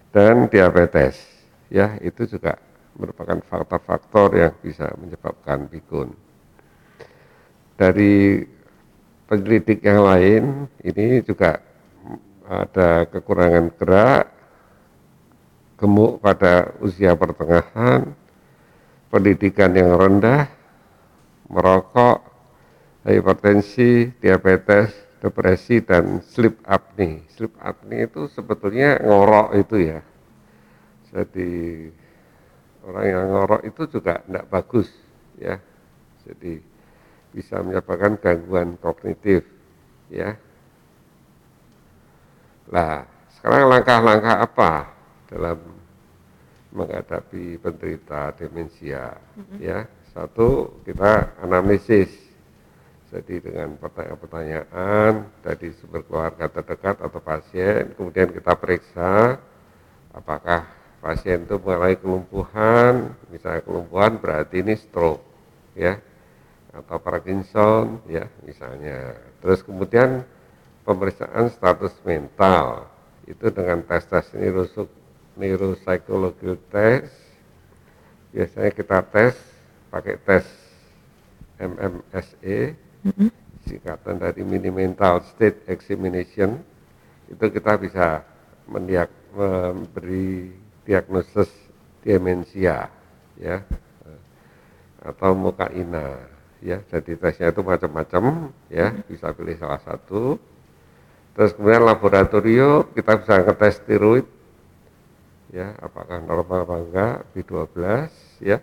dan 0.09 0.49
diabetes. 0.49 1.37
ya 1.69 2.01
itu 2.01 2.25
juga 2.25 2.57
merupakan 2.97 3.37
faktor-faktor 3.45 4.33
yang 4.33 4.53
bisa 4.63 4.89
menyebabkan 4.97 5.69
pikun. 5.69 6.15
Dari 7.79 8.43
penyelidik 9.29 9.85
yang 9.85 10.03
lain 10.03 10.43
ini 10.81 11.21
juga 11.21 11.61
ada 12.49 13.05
kekurangan 13.05 13.69
gerak, 13.77 14.25
gemuk 15.77 16.17
pada 16.19 16.73
usia 16.81 17.13
pertengahan, 17.13 18.09
pendidikan 19.13 19.71
yang 19.77 19.95
rendah, 19.95 20.49
merokok, 21.47 22.25
hipertensi, 23.05 24.11
diabetes, 24.19 24.91
depresi, 25.23 25.79
dan 25.79 26.19
sleep 26.25 26.59
apnea. 26.65 27.23
Sleep 27.31 27.53
apnea 27.61 28.09
itu 28.09 28.27
sebetulnya 28.33 28.99
ngorok 28.99 29.55
itu 29.55 29.75
ya. 29.93 29.99
Jadi 31.09 31.51
orang 32.89 33.05
yang 33.05 33.25
ngorok 33.29 33.61
itu 33.65 33.81
juga 33.87 34.19
tidak 34.25 34.45
bagus 34.49 34.89
ya. 35.37 35.61
Jadi 36.25 36.59
bisa 37.29 37.61
menyebabkan 37.61 38.17
gangguan 38.17 38.73
kognitif 38.81 39.45
ya 40.09 40.33
Nah, 42.69 43.01
sekarang 43.33 43.65
langkah-langkah 43.65 44.45
apa 44.45 44.73
dalam 45.25 45.57
menghadapi 46.69 47.57
penderita 47.57 48.29
demensia? 48.37 49.17
Mm-hmm. 49.33 49.57
Ya, 49.57 49.89
satu 50.13 50.77
kita 50.85 51.33
anamnesis. 51.41 52.13
Jadi 53.09 53.41
dengan 53.41 53.73
pertanyaan-pertanyaan 53.81 55.41
dari 55.41 55.73
sumber 55.81 56.05
keluarga 56.05 56.45
terdekat 56.45 57.01
atau 57.01 57.17
pasien, 57.17 57.89
kemudian 57.97 58.29
kita 58.29 58.53
periksa 58.53 59.41
apakah 60.13 60.69
pasien 60.99 61.47
itu 61.47 61.55
mengalami 61.59 61.95
kelumpuhan, 61.95 63.15
misalnya 63.31 63.63
kelumpuhan 63.63 64.19
berarti 64.19 64.59
ini 64.63 64.75
stroke, 64.75 65.23
ya, 65.75 65.99
atau 66.75 66.99
Parkinson, 66.99 68.03
ya, 68.05 68.27
misalnya. 68.43 69.15
Terus 69.39 69.63
kemudian 69.63 70.27
pemeriksaan 70.83 71.47
status 71.53 71.95
mental 72.03 72.87
itu 73.29 73.45
dengan 73.53 73.85
tes-tes 73.85 74.33
neuropsychological 75.37 76.57
test 76.73 77.13
biasanya 78.33 78.71
kita 78.73 78.99
tes 79.05 79.37
pakai 79.93 80.17
tes 80.21 80.45
MMSE 81.61 82.73
mm-hmm. 83.05 83.29
singkatan 83.69 84.15
dari 84.17 84.41
mini 84.41 84.73
mental 84.73 85.21
state 85.25 85.65
examination 85.69 86.57
itu 87.29 87.45
kita 87.53 87.77
bisa 87.77 88.25
mendiak, 88.65 89.09
memberi 89.33 90.49
diagnosis 90.89 91.53
demensia 92.01 92.89
ya 93.37 93.61
atau 95.05 95.37
mukaina 95.37 96.17
ya 96.65 96.81
jadi 96.89 97.13
tesnya 97.13 97.53
itu 97.53 97.61
macam-macam 97.61 98.49
ya 98.73 98.97
bisa 99.05 99.29
pilih 99.31 99.55
salah 99.61 99.79
satu 99.85 100.41
Terus 101.39 101.55
kemudian 101.55 101.87
laboratorium 101.87 102.91
kita 102.91 103.15
bisa 103.15 103.39
ngetes 103.39 103.79
tiroid 103.87 104.27
ya 105.55 105.71
apakah 105.79 106.19
normal 106.19 106.67
apa 106.67 106.75
enggak 106.83 107.15
B12 107.31 107.79
ya. 108.43 108.59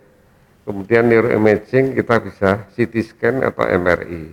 Kemudian 0.61 1.09
neuroimaging 1.09 1.97
kita 1.97 2.21
bisa 2.21 2.69
CT 2.77 2.93
scan 3.01 3.41
atau 3.41 3.65
MRI 3.65 4.29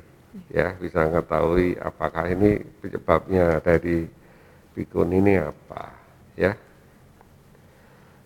ya 0.52 0.76
bisa 0.76 1.08
mengetahui 1.08 1.80
apakah 1.80 2.28
ini 2.28 2.60
penyebabnya 2.84 3.64
dari 3.64 4.04
pikun 4.76 5.08
ini 5.14 5.40
apa 5.40 5.96
ya. 6.36 6.52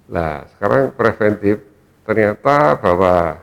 Nah 0.09 0.49
sekarang 0.57 0.97
preventif 0.97 1.61
ternyata 2.09 2.81
bahwa 2.81 3.37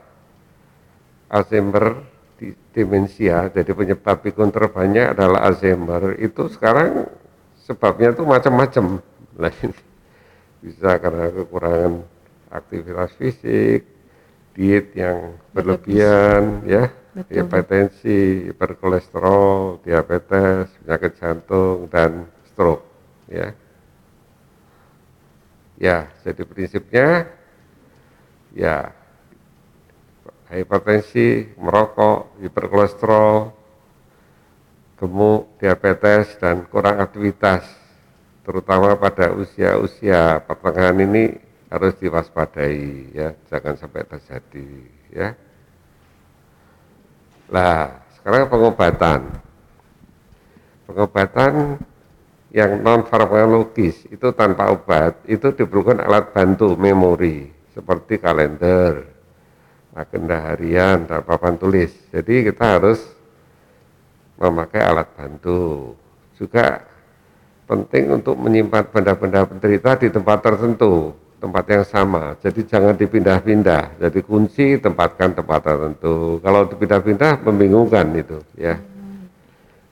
Alzheimer 1.29 2.01
demensia, 2.75 3.47
jadi 3.49 3.71
penyebab 3.71 4.19
pikun 4.19 4.51
terbanyak 4.51 5.15
adalah 5.15 5.47
Alzheimer, 5.47 6.19
itu 6.19 6.51
sekarang 6.51 7.07
sebabnya 7.63 8.11
itu 8.11 8.27
macam-macam. 8.27 8.99
Bisa 10.59 10.97
karena 10.99 11.31
kekurangan 11.31 11.93
aktivitas 12.51 13.15
fisik, 13.15 13.87
diet 14.57 14.91
yang 14.91 15.39
berlebihan, 15.55 16.65
ya, 16.67 16.91
Betul. 17.15 17.31
hipertensi, 17.31 18.51
hiperkolesterol, 18.51 19.83
diabetes, 19.87 20.67
penyakit 20.83 21.13
jantung, 21.19 21.87
dan 21.87 22.27
stroke, 22.51 22.83
ya. 23.31 23.55
Ya, 25.75 26.07
jadi 26.23 26.41
prinsipnya, 26.47 27.27
ya 28.55 28.95
hipertensi, 30.47 31.51
merokok, 31.59 32.39
hiperkolesterol, 32.39 33.51
gemuk, 34.95 35.59
diabetes, 35.59 36.37
dan 36.39 36.63
kurang 36.71 37.03
aktivitas, 37.03 37.67
terutama 38.47 38.95
pada 38.95 39.35
usia-usia 39.35 40.39
pertengahan 40.47 40.95
ini 41.03 41.35
harus 41.67 41.97
diwaspadai 41.99 43.11
ya, 43.11 43.35
jangan 43.51 43.75
sampai 43.75 44.07
terjadi 44.07 44.69
ya. 45.11 45.29
Lah, 47.51 48.01
sekarang 48.17 48.47
pengobatan. 48.49 49.21
Pengobatan 50.85 51.81
yang 52.55 52.79
non 52.79 53.03
farmakologis 53.03 54.07
itu 54.07 54.31
tanpa 54.31 54.71
obat 54.71 55.19
itu 55.27 55.51
diperlukan 55.51 55.99
alat 55.99 56.31
bantu 56.31 56.79
memori 56.79 57.51
seperti 57.75 58.15
kalender, 58.15 59.03
agenda 59.91 60.39
harian 60.39 61.03
dan 61.03 61.19
papan 61.27 61.59
tulis. 61.59 61.91
Jadi 62.15 62.47
kita 62.47 62.79
harus 62.79 63.03
memakai 64.39 64.87
alat 64.87 65.11
bantu. 65.19 65.91
Juga 66.39 66.79
penting 67.67 68.23
untuk 68.23 68.39
menyimpan 68.39 68.87
benda-benda 68.87 69.43
penderita 69.43 69.99
di 69.99 70.07
tempat 70.07 70.39
tertentu, 70.39 71.11
tempat 71.43 71.65
yang 71.67 71.83
sama. 71.83 72.39
Jadi 72.39 72.63
jangan 72.71 72.95
dipindah-pindah. 72.95 73.99
Jadi 73.99 74.19
kunci 74.23 74.79
tempatkan 74.79 75.35
tempat 75.35 75.59
tertentu. 75.59 76.39
Kalau 76.39 76.71
dipindah-pindah 76.71 77.43
membingungkan 77.43 78.15
itu 78.15 78.39
ya. 78.55 78.79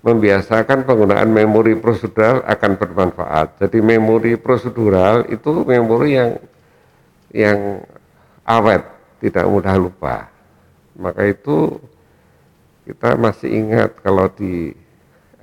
Membiasakan 0.04 0.84
penggunaan 0.84 1.32
memori 1.32 1.80
prosedural 1.80 2.44
akan 2.44 2.76
bermanfaat. 2.76 3.56
Jadi 3.64 3.80
memori 3.80 4.36
prosedural 4.36 5.24
itu 5.32 5.64
memori 5.64 6.20
yang 6.20 6.36
yang 7.32 7.80
awet 8.44 8.84
tidak 9.24 9.48
mudah 9.48 9.76
lupa. 9.80 10.28
Maka 11.00 11.24
itu 11.32 11.80
kita 12.84 13.16
masih 13.16 13.50
ingat 13.64 13.96
kalau 14.04 14.28
di 14.28 14.76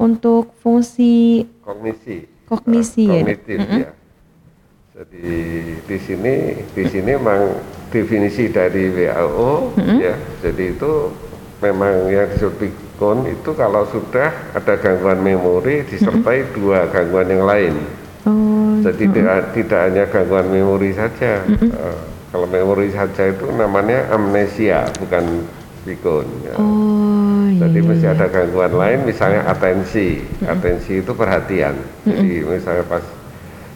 untuk 0.00 0.56
fungsi 0.64 1.44
Kognisi. 1.60 2.24
Kognisi 2.48 3.04
ya, 3.04 3.20
Dok? 3.20 3.26
Kognitif 3.26 3.58
ya. 3.68 3.90
Jadi 5.00 5.32
di 5.88 5.96
sini 5.96 6.52
di 6.76 6.84
sini 6.84 7.16
memang 7.16 7.56
definisi 7.88 8.52
dari 8.52 8.92
WHO 8.92 9.72
ya. 9.96 10.12
Jadi 10.44 10.76
itu 10.76 11.08
memang 11.64 12.04
yang 12.12 12.28
disebut 12.28 12.68
pikun 12.68 13.24
itu 13.24 13.48
kalau 13.56 13.88
sudah 13.88 14.28
ada 14.52 14.76
gangguan 14.76 15.24
memori 15.24 15.88
disertai 15.88 16.52
dua 16.52 16.84
gangguan 16.92 17.32
yang 17.32 17.48
lain. 17.48 17.74
oh 18.28 18.76
Jadi 18.84 19.08
tidak, 19.08 19.56
tidak 19.56 19.80
hanya 19.88 20.04
gangguan 20.04 20.52
memori 20.52 20.92
saja. 20.92 21.48
Eh, 21.48 21.98
kalau 22.28 22.44
memori 22.44 22.92
saja 22.92 23.32
itu 23.32 23.48
namanya 23.56 24.04
amnesia, 24.12 24.84
bukan 25.00 25.48
pikun. 25.88 26.28
ya. 26.44 26.60
oh 26.60 27.48
iya 27.48 27.64
Jadi 27.64 27.78
mesti 27.88 28.04
ada 28.04 28.28
gangguan 28.28 28.76
lain, 28.76 29.08
misalnya 29.08 29.48
atensi. 29.48 30.20
Atensi 30.44 31.00
itu 31.00 31.16
perhatian. 31.16 31.72
Jadi 32.04 32.44
misalnya 32.44 32.84
pas 32.84 33.19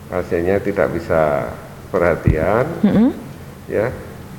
pasiennya 0.08 0.60
tidak 0.60 0.88
bisa 0.94 1.48
perhatian, 1.88 2.66
Mm-mm. 2.84 3.10
ya 3.70 3.88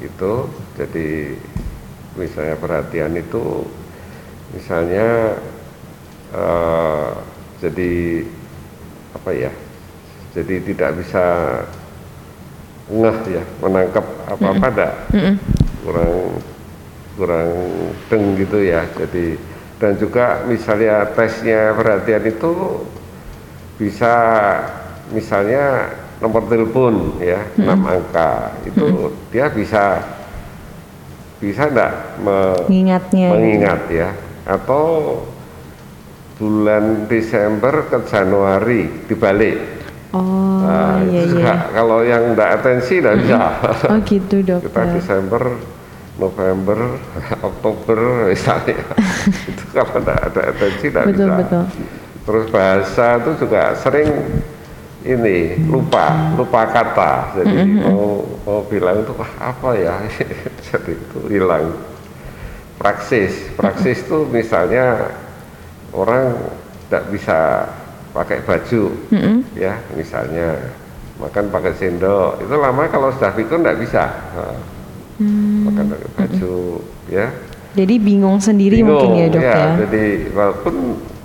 itu 0.04 0.34
jadi 0.75 1.34
misalnya 2.19 2.56
perhatian 2.60 3.13
itu 3.15 3.63
misalnya 4.51 5.39
eh, 6.36 7.10
jadi 7.63 7.93
apa 9.15 9.32
ya 9.32 9.51
jadi 10.36 10.56
tidak 10.67 10.91
bisa 10.99 11.25
ngeh 12.91 13.17
ya 13.39 13.43
menangkap 13.63 14.06
apa 14.30 14.45
apa 14.51 14.67
enggak 14.69 14.93
Mm-mm. 15.15 15.36
kurang 15.82 16.15
kurang 17.15 17.49
deng 18.12 18.23
gitu 18.36 18.60
ya 18.62 18.84
jadi 18.99 19.39
dan 19.80 19.91
juga 19.99 20.43
misalnya 20.47 21.08
tesnya 21.15 21.71
perhatian 21.75 22.23
itu 22.28 22.54
bisa 23.80 24.13
misalnya 25.10 25.91
nomor 26.18 26.48
telepon 26.48 27.20
ya 27.20 27.44
enam 27.56 27.82
angka 27.84 28.56
itu 28.63 28.86
dia 29.30 29.46
bisa 29.48 30.00
bisa 31.38 31.68
enggak 31.68 31.91
me- 32.18 32.63
Mengingatnya. 32.65 33.28
mengingat 33.30 33.82
ya 33.91 34.10
atau 34.48 35.20
bulan 36.36 37.06
Desember 37.06 37.88
ke 37.88 37.98
Januari 38.06 38.88
dibalik 39.06 39.58
Oh 40.15 40.63
Nah, 40.63 41.04
iya 41.04 41.22
itu 41.28 41.38
iya. 41.38 41.70
kalau 41.70 42.00
yang 42.02 42.32
enggak 42.32 42.58
atensi 42.58 42.98
enggak 42.98 43.20
bisa 43.20 43.39
Oh 43.86 44.00
gitu 44.02 44.39
kita 44.39 44.56
dokter. 44.63 44.86
Desember 44.96 45.44
November 46.15 46.80
Oktober 47.52 48.00
misalnya 48.32 48.80
itu 49.52 49.63
kalau 49.70 50.00
enggak 50.00 50.20
ada 50.24 50.41
atensi 50.50 50.86
enggak 50.88 51.06
Betul 51.12 51.28
bisa 51.28 51.36
betul. 51.38 51.63
terus 52.26 52.46
bahasa 52.50 53.06
itu 53.20 53.32
juga 53.38 53.62
sering 53.76 54.10
ini 55.06 55.62
lupa 55.70 56.34
lupa 56.34 56.65
kata. 56.65 57.38
Jadi 57.38 57.56
mau 57.86 58.26
mau 58.41 58.60
bilang 58.65 59.06
itu 59.06 59.13
"Wah, 59.13 59.32
apa 59.54 59.70
ya? 59.78 59.96
Jadi 60.68 60.98
itu 60.98 61.20
hilang. 61.30 61.72
Praksis 62.76 63.56
praksis 63.56 64.04
itu 64.04 64.28
misalnya 64.28 65.15
orang 65.96 66.36
tidak 66.86 67.04
bisa 67.08 67.39
pakai 68.12 68.44
baju 68.44 68.84
ya 69.56 69.80
misalnya 69.96 70.76
makan 71.22 71.48
pakai 71.48 71.74
sendok. 71.80 72.44
Itu 72.44 72.56
lama 72.60 72.84
kalau 72.91 73.13
sudah 73.15 73.32
pikun 73.32 73.63
tidak 73.63 73.80
bisa. 73.80 74.04
Nah, 74.36 74.60
makan 75.72 75.86
pakai 75.96 76.10
baju 76.20 76.56
ya. 77.08 77.28
Jadi 77.76 77.96
bingung 78.00 78.39
sendiri 78.39 78.80
mungkin 78.84 79.20
ya 79.20 79.28
dok 79.28 79.44
ya. 79.44 79.60
jadi 79.84 80.06
walaupun 80.32 80.76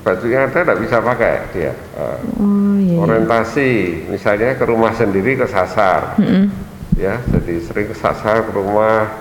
bajunya 0.00 0.44
ada 0.44 0.60
tidak 0.62 0.78
bisa 0.80 0.96
pakai 0.98 1.34
dia 1.52 1.72
Nah, 1.92 2.16
Oh 2.36 2.76
iya. 2.76 2.92
iya. 2.92 2.98
orientasi 2.98 3.70
misalnya 4.08 4.54
ke 4.54 4.64
rumah 4.64 4.92
sendiri 4.92 5.36
kesasar 5.36 6.16
Mm-mm. 6.16 6.48
ya 6.96 7.20
jadi 7.26 7.54
sering 7.60 7.88
kesasar 7.88 8.44
ke 8.44 8.52
rumah 8.52 9.12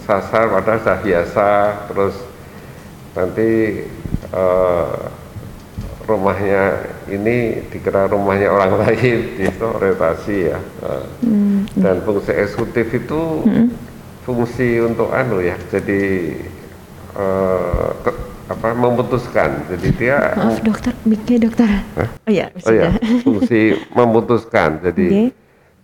sasar 0.00 0.46
padahal 0.48 0.78
sudah 0.78 0.98
biasa 0.98 1.48
terus 1.86 2.14
nanti 3.12 3.82
eh, 4.28 4.96
rumahnya 6.04 6.64
ini 7.06 7.36
dikira 7.68 8.06
rumahnya 8.06 8.48
orang 8.48 8.72
lain 8.82 9.18
itu 9.36 9.64
orientasi 9.64 10.36
ya 10.48 10.58
Eh, 10.80 11.04
Hmm. 11.20 11.66
dan 11.76 12.00
fungsi 12.00 12.32
eksekutif 12.32 12.88
itu 12.88 13.20
fungsi 14.22 14.78
untuk 14.78 15.10
anu 15.10 15.42
ya 15.42 15.58
jadi 15.68 16.02
eh, 17.12 17.88
ke- 18.00 18.20
apa 18.48 18.72
memutuskan 18.72 19.60
jadi 19.68 19.88
dia 19.92 20.18
Maaf 20.32 20.64
dokter, 20.64 20.92
mic-nya 21.04 21.36
dokter. 21.44 21.68
Oh 22.24 22.32
iya, 22.32 22.48
Oh 22.64 22.72
ya, 22.72 22.96
fungsi 23.20 23.76
memutuskan. 23.92 24.80
Jadi 24.80 25.06
Oke. 25.12 25.24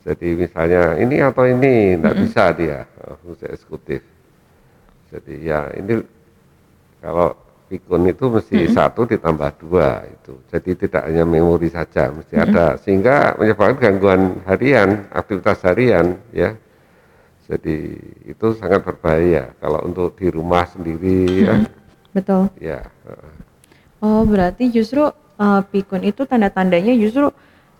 jadi 0.08 0.28
misalnya 0.32 0.82
ini 0.96 1.16
atau 1.20 1.44
ini 1.44 2.00
tidak 2.00 2.14
bisa 2.24 2.44
dia 2.56 2.78
fungsi 3.20 3.44
eksekutif. 3.52 4.00
Jadi 5.12 5.34
ya 5.44 5.68
ini 5.76 6.00
kalau 7.04 7.36
pikun 7.68 8.08
itu 8.08 8.32
mesti 8.32 8.56
satu 8.72 9.04
ditambah 9.04 9.50
dua 9.60 10.08
itu. 10.08 10.32
Jadi 10.48 10.88
tidak 10.88 11.04
hanya 11.04 11.28
memori 11.28 11.68
saja, 11.68 12.08
mesti 12.08 12.34
ada 12.40 12.80
sehingga 12.80 13.36
menyebabkan 13.36 13.76
gangguan 13.76 14.40
harian, 14.48 15.04
aktivitas 15.12 15.60
harian 15.68 16.16
ya. 16.32 16.56
Jadi 17.44 17.92
itu 18.24 18.46
sangat 18.56 18.80
berbahaya 18.88 19.52
kalau 19.60 19.84
untuk 19.84 20.16
di 20.16 20.32
rumah 20.32 20.64
sendiri 20.64 21.44
ya. 21.44 21.54
Betul. 22.14 22.48
Ya. 22.62 22.86
Oh 23.98 24.22
berarti 24.22 24.70
justru 24.70 25.02
uh, 25.36 25.60
pikun 25.66 26.06
itu 26.06 26.22
tanda-tandanya 26.24 26.94
justru 26.94 27.34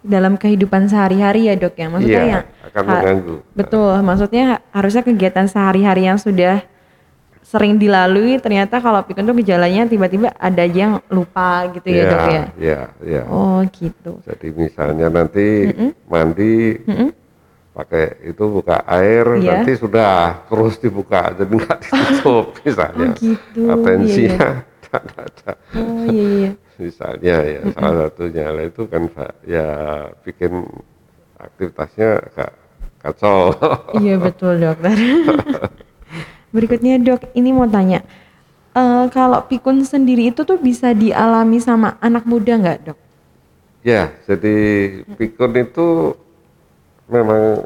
dalam 0.05 0.37
kehidupan 0.37 0.91
sehari-hari 0.91 1.49
ya 1.49 1.55
dok 1.57 1.75
ya. 1.79 1.87
Maksudnya 1.89 2.21
Iya, 2.21 2.29
yang 2.29 2.45
akan 2.69 2.83
mengganggu. 2.85 3.37
Betul, 3.57 3.95
maksudnya 4.05 4.45
ha- 4.57 4.63
harusnya 4.75 5.01
kegiatan 5.01 5.47
sehari-hari 5.49 6.11
yang 6.11 6.19
sudah 6.21 6.61
sering 7.45 7.77
dilalui 7.77 8.41
ternyata 8.41 8.81
kalau 8.81 9.05
pikun 9.05 9.29
tuh 9.29 9.37
gejalanya 9.37 9.85
tiba-tiba 9.85 10.33
ada 10.35 10.65
aja 10.65 10.79
yang 10.89 10.95
lupa 11.13 11.69
gitu 11.77 11.87
ya, 11.93 12.05
dok 12.09 12.25
ya. 12.27 12.43
Ya, 12.57 12.81
ya. 13.05 13.23
Oh 13.29 13.61
gitu. 13.69 14.19
Jadi 14.25 14.49
misalnya 14.51 15.07
nanti 15.13 15.69
mandi 16.09 16.83
pakai 17.75 18.23
itu 18.23 18.45
buka 18.47 18.87
air 18.87 19.27
Iya. 19.35 19.61
nanti 19.61 19.75
sudah 19.75 20.47
terus 20.47 20.79
dibuka 20.79 21.35
jadi 21.35 21.51
nggak 21.51 21.79
ditutup 21.83 22.55
misalnya. 22.65 23.11
Oh, 23.11 23.19
gitu. 23.19 23.61
Atensinya 23.67 24.49
tidak 24.63 25.03
ada. 25.19 25.51
Oh 25.75 26.07
iya 26.07 26.25
iya. 26.31 26.51
Misalnya 26.75 27.37
ya 27.43 27.61
salah 27.75 28.07
satunya 28.11 28.47
lah 28.51 28.65
itu 28.67 28.83
kan 28.87 29.03
ya 29.43 29.67
bikin 30.23 30.63
aktivitasnya 31.37 32.09
agak 32.31 32.51
kacau. 33.03 33.51
Iya 34.03 34.15
betul 34.19 34.63
dokter. 34.63 34.95
Berikutnya 36.55 37.03
dok, 37.03 37.35
ini 37.35 37.51
mau 37.51 37.67
tanya, 37.67 38.07
Eh, 38.75 39.07
kalau 39.15 39.39
pikun 39.47 39.87
sendiri 39.87 40.35
itu 40.35 40.43
tuh 40.43 40.59
bisa 40.59 40.91
dialami 40.91 41.63
sama 41.63 41.95
anak 42.03 42.27
muda 42.27 42.59
nggak 42.59 42.79
dok? 42.87 42.99
ya, 43.85 44.11
jadi 44.27 44.57
pikun 45.15 45.53
itu 45.55 46.17
memang 47.09 47.65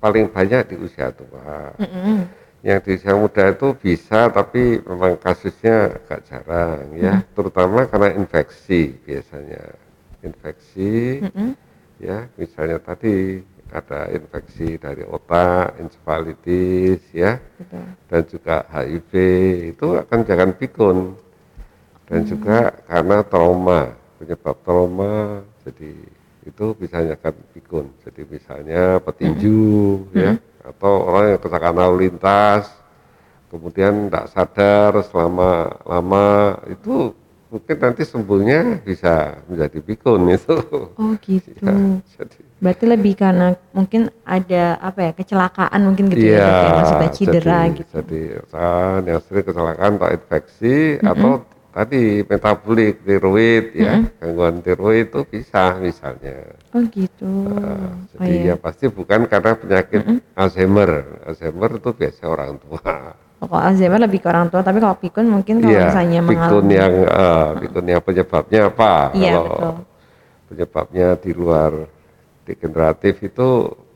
paling 0.00 0.28
banyak 0.28 0.68
di 0.68 0.76
usia 0.76 1.08
tua. 1.14 1.72
Mm-mm. 1.80 2.28
yang 2.64 2.80
di 2.80 2.96
usia 2.96 3.12
muda 3.12 3.52
itu 3.52 3.76
bisa 3.76 4.32
tapi 4.32 4.80
memang 4.88 5.20
kasusnya 5.20 6.00
agak 6.00 6.24
jarang 6.24 6.96
ya 6.96 7.20
terutama 7.36 7.84
karena 7.84 8.16
infeksi 8.16 8.96
biasanya 9.04 9.60
infeksi 10.24 11.20
Mm-mm. 11.28 11.52
ya 12.00 12.24
misalnya 12.40 12.80
tadi 12.80 13.44
ada 13.68 14.08
infeksi 14.12 14.80
dari 14.80 15.04
otak 15.04 15.76
encephalitis 15.76 17.04
ya 17.12 17.36
Betul. 17.60 17.84
dan 18.08 18.22
juga 18.32 18.56
HIV 18.72 19.12
itu 19.76 19.86
akan 20.00 20.18
jangan 20.24 20.50
pikun 20.56 20.98
dan 22.08 22.20
juga 22.24 22.72
karena 22.88 23.20
trauma 23.28 23.92
penyebab 24.20 24.56
trauma 24.64 25.44
jadi 25.68 25.92
itu 26.44 26.76
bisa 26.76 27.00
akan 27.00 27.34
pikun 27.56 27.86
jadi 28.04 28.22
misalnya 28.28 28.82
petinju 29.00 30.08
ya 30.12 30.36
atau 30.64 30.92
orang 31.08 31.36
yang 31.36 31.40
kecelakaan 31.40 31.76
lalu 31.76 31.96
lintas 32.08 32.68
kemudian 33.52 34.08
tidak 34.08 34.26
sadar 34.32 34.90
selama 35.06 35.78
lama 35.84 36.58
itu 36.68 37.12
mungkin 37.54 37.76
nanti 37.78 38.02
sembuhnya 38.02 38.82
bisa 38.82 39.38
menjadi 39.46 39.78
pikun 39.78 40.26
itu. 40.36 40.56
Oh 40.98 41.14
gitu. 41.22 41.54
Ya, 41.62 42.02
jadi 42.18 42.38
Berarti 42.58 42.84
lebih 42.88 43.14
karena 43.14 43.54
mungkin 43.70 44.10
ada 44.26 44.80
apa 44.82 44.98
ya 45.06 45.12
kecelakaan 45.14 45.80
mungkin 45.84 46.10
gitu 46.10 46.32
ya, 46.32 46.42
ya 46.42 46.70
maksudnya 46.80 47.10
cedera 47.14 47.60
jadi, 47.68 47.76
gitu. 47.78 47.90
Jadi 47.94 48.20
yang 49.06 49.20
sering 49.22 49.46
kecelakaan 49.46 49.90
atau 50.00 50.10
infeksi 50.10 50.76
atau 50.98 51.30
tadi 51.74 52.22
metabolik 52.22 53.02
tiroid 53.02 53.74
ya 53.74 53.98
mm-hmm. 53.98 54.22
gangguan 54.22 54.56
tiroid 54.62 55.10
itu 55.10 55.20
bisa 55.26 55.74
misalnya 55.82 56.54
oh 56.70 56.82
gitu 56.86 57.34
jadi 58.14 58.22
oh, 58.22 58.26
iya. 58.30 58.54
ya 58.54 58.54
pasti 58.54 58.86
bukan 58.86 59.26
karena 59.26 59.58
penyakit 59.58 60.06
mm-hmm. 60.06 60.38
Alzheimer 60.38 60.90
Alzheimer 61.26 61.70
itu 61.74 61.90
biasa 61.90 62.22
orang 62.30 62.62
tua 62.62 63.18
oh, 63.42 63.46
kalau 63.50 63.62
Alzheimer 63.66 64.06
lebih 64.06 64.22
ke 64.22 64.30
orang 64.30 64.46
tua 64.54 64.62
tapi 64.62 64.78
kalau 64.78 64.94
pikun 64.94 65.26
mungkin 65.26 65.66
kalau 65.66 65.74
yeah, 65.74 65.90
misalnya 65.90 66.20
pikun 66.22 66.66
yang 66.70 66.94
uh, 67.10 67.48
pikun 67.58 67.84
yang 67.90 68.02
penyebabnya 68.06 68.60
apa 68.70 68.92
yeah, 69.18 69.34
kalau 69.34 69.50
betul. 69.50 69.74
penyebabnya 70.54 71.06
di 71.18 71.30
luar 71.34 71.70
degeneratif 72.46 73.14
itu 73.18 73.48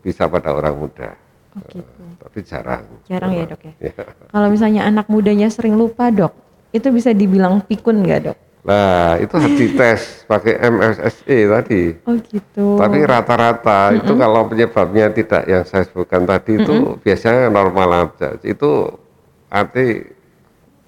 bisa 0.02 0.26
pada 0.26 0.50
orang 0.50 0.74
muda 0.74 1.14
oh, 1.54 1.62
gitu. 1.70 1.86
uh, 1.86 2.26
tapi 2.26 2.38
jarang 2.42 2.84
jarang 3.06 3.30
ya 3.38 3.44
dok 3.46 3.62
ya, 3.62 3.72
ya. 3.86 3.94
kalau 4.34 4.50
misalnya 4.50 4.82
anak 4.82 5.06
mudanya 5.06 5.46
sering 5.46 5.78
lupa 5.78 6.10
dok 6.10 6.47
itu 6.72 6.88
bisa 6.92 7.10
dibilang 7.16 7.64
pikun 7.64 8.04
nggak 8.04 8.20
dok? 8.28 8.38
Nah 8.68 9.16
itu 9.16 9.32
harus 9.32 9.54
dites 9.56 10.00
pakai 10.28 10.60
MSSE 10.60 11.38
tadi. 11.48 11.82
Oh 12.04 12.16
gitu. 12.20 12.76
Tapi 12.76 12.98
rata-rata 13.06 13.88
mm 13.88 13.90
-hmm. 13.92 14.00
itu 14.04 14.12
kalau 14.20 14.42
penyebabnya 14.44 15.06
tidak 15.14 15.42
yang 15.48 15.64
saya 15.64 15.88
sebutkan 15.88 16.28
tadi 16.28 16.58
mm 16.58 16.60
-hmm. 16.60 16.64
itu 16.68 16.74
biasanya 17.00 17.48
normal 17.48 17.88
aja. 18.12 18.36
Itu 18.44 19.00
arti 19.48 20.18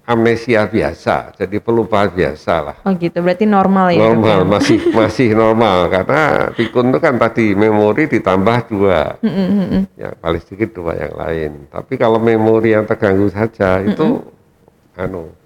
amnesia 0.05 0.67
biasa, 0.67 1.39
jadi 1.39 1.57
pelupaan 1.63 2.11
biasa 2.11 2.53
lah. 2.59 2.75
Oh 2.83 2.91
gitu, 2.97 3.21
berarti 3.21 3.47
normal 3.47 3.95
ya? 3.95 4.01
Normal, 4.01 4.43
ya? 4.43 4.49
masih 4.49 4.77
masih 4.99 5.29
normal 5.31 5.87
karena 5.87 6.51
pikun 6.51 6.91
itu 6.91 6.99
kan 6.99 7.15
tadi 7.15 7.55
memori 7.55 8.11
ditambah 8.11 8.57
dua, 8.67 9.15
mm 9.23 9.31
-hmm. 9.31 9.81
ya 9.95 10.09
paling 10.19 10.41
sedikit 10.43 10.75
dua 10.75 10.99
yang 10.99 11.15
lain. 11.15 11.51
Tapi 11.71 11.93
kalau 11.95 12.19
memori 12.19 12.75
yang 12.75 12.83
terganggu 12.83 13.31
saja 13.31 13.79
itu, 13.79 14.19
mm 14.19 14.19
-hmm. 14.19 15.03
anu 15.05 15.40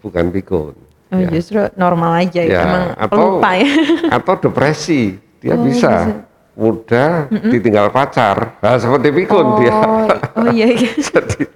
bukan 0.00 0.32
pikun. 0.32 0.74
Oh, 1.12 1.20
ya. 1.20 1.28
justru 1.30 1.60
normal 1.78 2.26
aja 2.26 2.42
ya, 2.42 2.64
emang 2.64 2.84
atau, 2.96 3.18
lupa 3.38 3.50
ya. 3.54 3.70
atau 4.18 4.34
depresi, 4.40 5.20
dia 5.38 5.54
oh, 5.54 5.62
bisa. 5.62 5.92
bisa 6.10 6.32
muda 6.54 7.26
mm 7.26 7.34
-mm. 7.34 7.50
ditinggal 7.50 7.90
pacar 7.90 8.62
nah, 8.62 8.78
seperti 8.78 9.10
pikun 9.10 9.42
oh, 9.42 9.58
dia 9.58 9.74
oh 10.38 10.46
iya, 10.54 10.70
iya. 10.70 10.90
jadi 11.10 11.50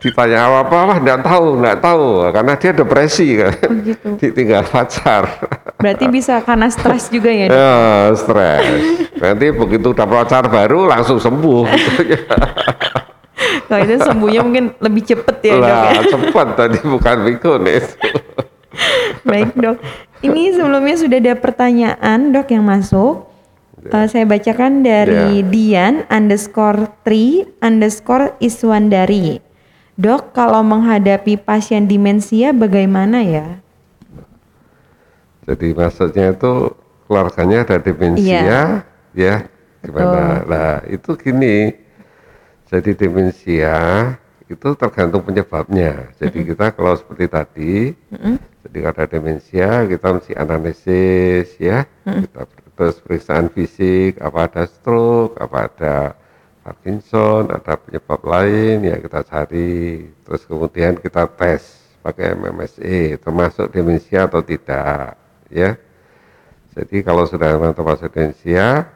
ditanya 0.00 0.48
apa 0.48 0.64
apa 0.64 0.76
lah 0.88 0.96
nggak 1.04 1.20
tahu 1.20 1.46
nggak 1.60 1.78
tahu 1.84 2.06
karena 2.32 2.52
dia 2.56 2.72
depresi 2.72 3.28
kan 3.36 3.52
oh, 3.68 3.76
gitu. 3.84 4.08
ditinggal 4.16 4.64
pacar 4.64 5.36
berarti 5.76 6.08
bisa 6.08 6.40
karena 6.40 6.72
stres 6.72 7.12
juga 7.12 7.28
ya 7.28 7.46
ya 7.52 7.76
stres 8.16 8.64
nanti 9.20 9.52
begitu 9.52 9.92
udah 9.92 10.08
pacar 10.08 10.48
baru 10.48 10.88
langsung 10.88 11.20
sembuh 11.20 11.68
Kalau 13.70 13.80
itu 13.86 13.96
sembuhnya 14.02 14.40
mungkin 14.42 14.64
lebih 14.82 15.02
cepet 15.14 15.36
ya 15.46 15.54
lah, 15.58 15.68
dok 15.68 15.78
ya. 15.78 16.02
cepat 16.10 16.48
tadi 16.58 16.78
bukan 16.82 17.16
pikun 17.22 17.62
itu. 17.70 17.94
Baik 19.22 19.50
dok. 19.54 19.76
Ini 20.18 20.42
sebelumnya 20.58 20.96
sudah 20.98 21.18
ada 21.22 21.34
pertanyaan 21.38 22.34
dok 22.34 22.48
yang 22.50 22.66
masuk. 22.66 23.30
Yeah. 23.78 23.94
Uh, 23.94 24.06
saya 24.10 24.24
bacakan 24.26 24.82
dari 24.82 25.38
yeah. 25.38 25.46
Dian 25.46 25.94
underscore 26.10 26.90
tri 27.06 27.46
underscore 27.62 28.34
Iswandari. 28.42 29.38
Dok, 29.98 30.34
kalau 30.34 30.62
menghadapi 30.66 31.38
pasien 31.38 31.86
demensia 31.86 32.50
bagaimana 32.54 33.22
ya? 33.22 33.62
Jadi 35.46 35.74
maksudnya 35.74 36.34
itu 36.34 36.74
keluarganya 37.06 37.64
ada 37.66 37.78
demensia, 37.80 38.42
yeah. 38.44 38.68
ya 39.14 39.34
gimana? 39.80 40.10
Betul. 40.12 40.50
Nah 40.50 40.70
itu 40.86 41.10
gini, 41.18 41.56
jadi 42.68 42.90
demensia 42.92 43.76
itu 44.48 44.68
tergantung 44.76 45.24
penyebabnya. 45.24 46.12
Jadi 46.16 46.44
kita 46.44 46.72
kalau 46.72 46.96
seperti 46.96 47.26
tadi, 47.28 47.74
jadi 48.64 48.78
ada 48.92 49.04
demensia 49.08 49.84
kita 49.88 50.08
mesti 50.16 50.32
analisis 50.36 51.56
ya, 51.60 51.84
kita 52.04 52.44
terus 52.76 52.96
periksaan 53.00 53.48
fisik, 53.52 54.20
apa 54.20 54.48
ada 54.48 54.64
stroke, 54.68 55.36
apa 55.40 55.58
ada 55.68 55.96
Parkinson, 56.64 57.48
ada 57.48 57.80
penyebab 57.80 58.20
lain 58.24 58.84
ya 58.84 58.96
kita 59.00 59.20
cari. 59.24 60.04
Terus 60.24 60.42
kemudian 60.44 61.00
kita 61.00 61.24
tes 61.24 61.64
pakai 62.04 62.36
MMSE 62.36 63.20
termasuk 63.20 63.72
demensia 63.72 64.28
atau 64.28 64.44
tidak 64.44 65.16
ya. 65.48 65.76
Jadi 66.76 67.00
kalau 67.00 67.24
sudah 67.24 67.56
termasuk 67.72 68.12
demensia 68.12 68.88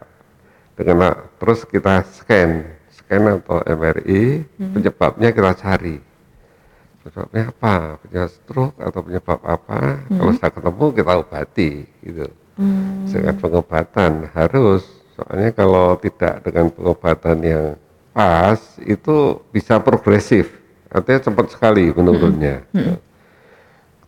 dengan 0.76 1.16
terus 1.40 1.64
kita 1.64 2.04
scan 2.04 2.82
scan 3.12 3.29
atau 3.44 3.61
MRI 3.61 4.40
hmm. 4.40 4.72
penyebabnya 4.72 5.29
kita 5.37 5.53
cari 5.61 5.96
penyebabnya 7.05 7.42
apa 7.53 7.75
penyebab 8.01 8.31
stroke 8.33 8.77
atau 8.81 9.01
penyebab 9.05 9.40
apa 9.44 9.81
hmm. 10.09 10.16
kalau 10.16 10.33
sudah 10.33 10.51
ketemu 10.57 10.85
kita 10.96 11.12
obati 11.20 11.70
gitu 12.01 12.27
hmm. 12.57 13.12
dengan 13.12 13.37
pengobatan 13.37 14.12
harus 14.33 14.83
soalnya 15.12 15.51
kalau 15.53 16.01
tidak 16.01 16.40
dengan 16.40 16.72
pengobatan 16.72 17.38
yang 17.44 17.66
pas 18.16 18.61
itu 18.81 19.44
bisa 19.53 19.77
progresif 19.77 20.48
artinya 20.88 21.20
cepat 21.20 21.46
sekali 21.53 21.92
menurunnya 21.92 22.64
hmm. 22.72 22.81
Hmm. 22.81 22.96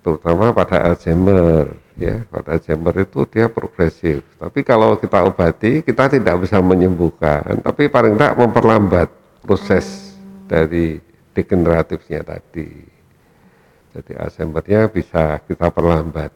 terutama 0.00 0.56
pada 0.56 0.80
Alzheimer 0.80 1.76
ya 1.94 2.26
pada 2.26 2.58
chamber 2.58 2.94
itu 2.98 3.22
dia 3.30 3.46
progresif 3.46 4.26
tapi 4.38 4.66
kalau 4.66 4.98
kita 4.98 5.22
obati 5.24 5.82
kita 5.86 6.10
tidak 6.10 6.42
bisa 6.42 6.58
menyembuhkan 6.58 7.62
tapi 7.62 7.86
paling 7.86 8.18
tidak 8.18 8.34
memperlambat 8.34 9.08
proses 9.42 10.18
dari 10.50 10.98
degeneratifnya 11.34 12.26
tadi 12.26 12.86
jadi 13.94 14.12
Alzheimer-nya 14.26 14.90
bisa 14.90 15.38
kita 15.46 15.70
perlambat 15.70 16.34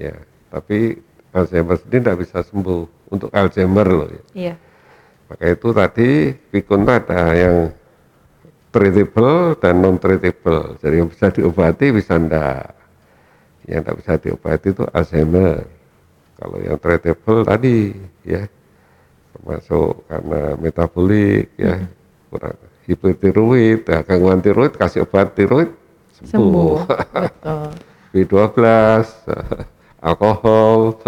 ya 0.00 0.16
tapi 0.50 0.96
Alzheimer 1.30 1.78
sendiri 1.78 2.02
tidak 2.02 2.18
bisa 2.26 2.38
sembuh 2.42 3.10
untuk 3.14 3.30
Alzheimer 3.30 3.86
loh 3.86 4.08
ya. 4.10 4.22
Iya. 4.34 4.54
Maka 5.30 5.44
itu 5.46 5.68
tadi 5.70 6.08
pikun 6.34 6.82
ada 6.90 7.22
yang 7.38 7.70
treatable 8.74 9.54
dan 9.62 9.78
non 9.78 9.94
treatable. 10.02 10.74
Jadi 10.82 10.94
yang 10.98 11.08
bisa 11.10 11.30
diobati 11.30 11.94
bisa 11.94 12.18
enggak 12.18 12.74
yang 13.68 13.84
tidak 13.84 13.96
bisa 14.00 14.12
diobati 14.16 14.68
itu 14.72 14.84
Alzheimer. 14.92 15.66
Kalau 16.40 16.56
yang 16.60 16.80
treatable 16.80 17.44
tadi 17.44 17.92
ya 18.24 18.48
termasuk 19.36 20.04
karena 20.08 20.56
metabolik 20.56 21.52
ya 21.60 21.76
hmm. 21.76 21.88
kurang 22.32 22.56
hipotiroid, 22.90 23.86
ya, 23.86 24.02
gangguan 24.02 24.42
tiroid 24.42 24.74
kasih 24.74 25.06
obat 25.06 25.36
tiroid 25.38 25.70
sembuh. 26.26 26.34
sembuh. 26.34 26.74
B12, 28.10 28.58
alkohol 30.02 30.98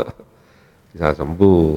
bisa 0.95 1.11
sembuh 1.19 1.75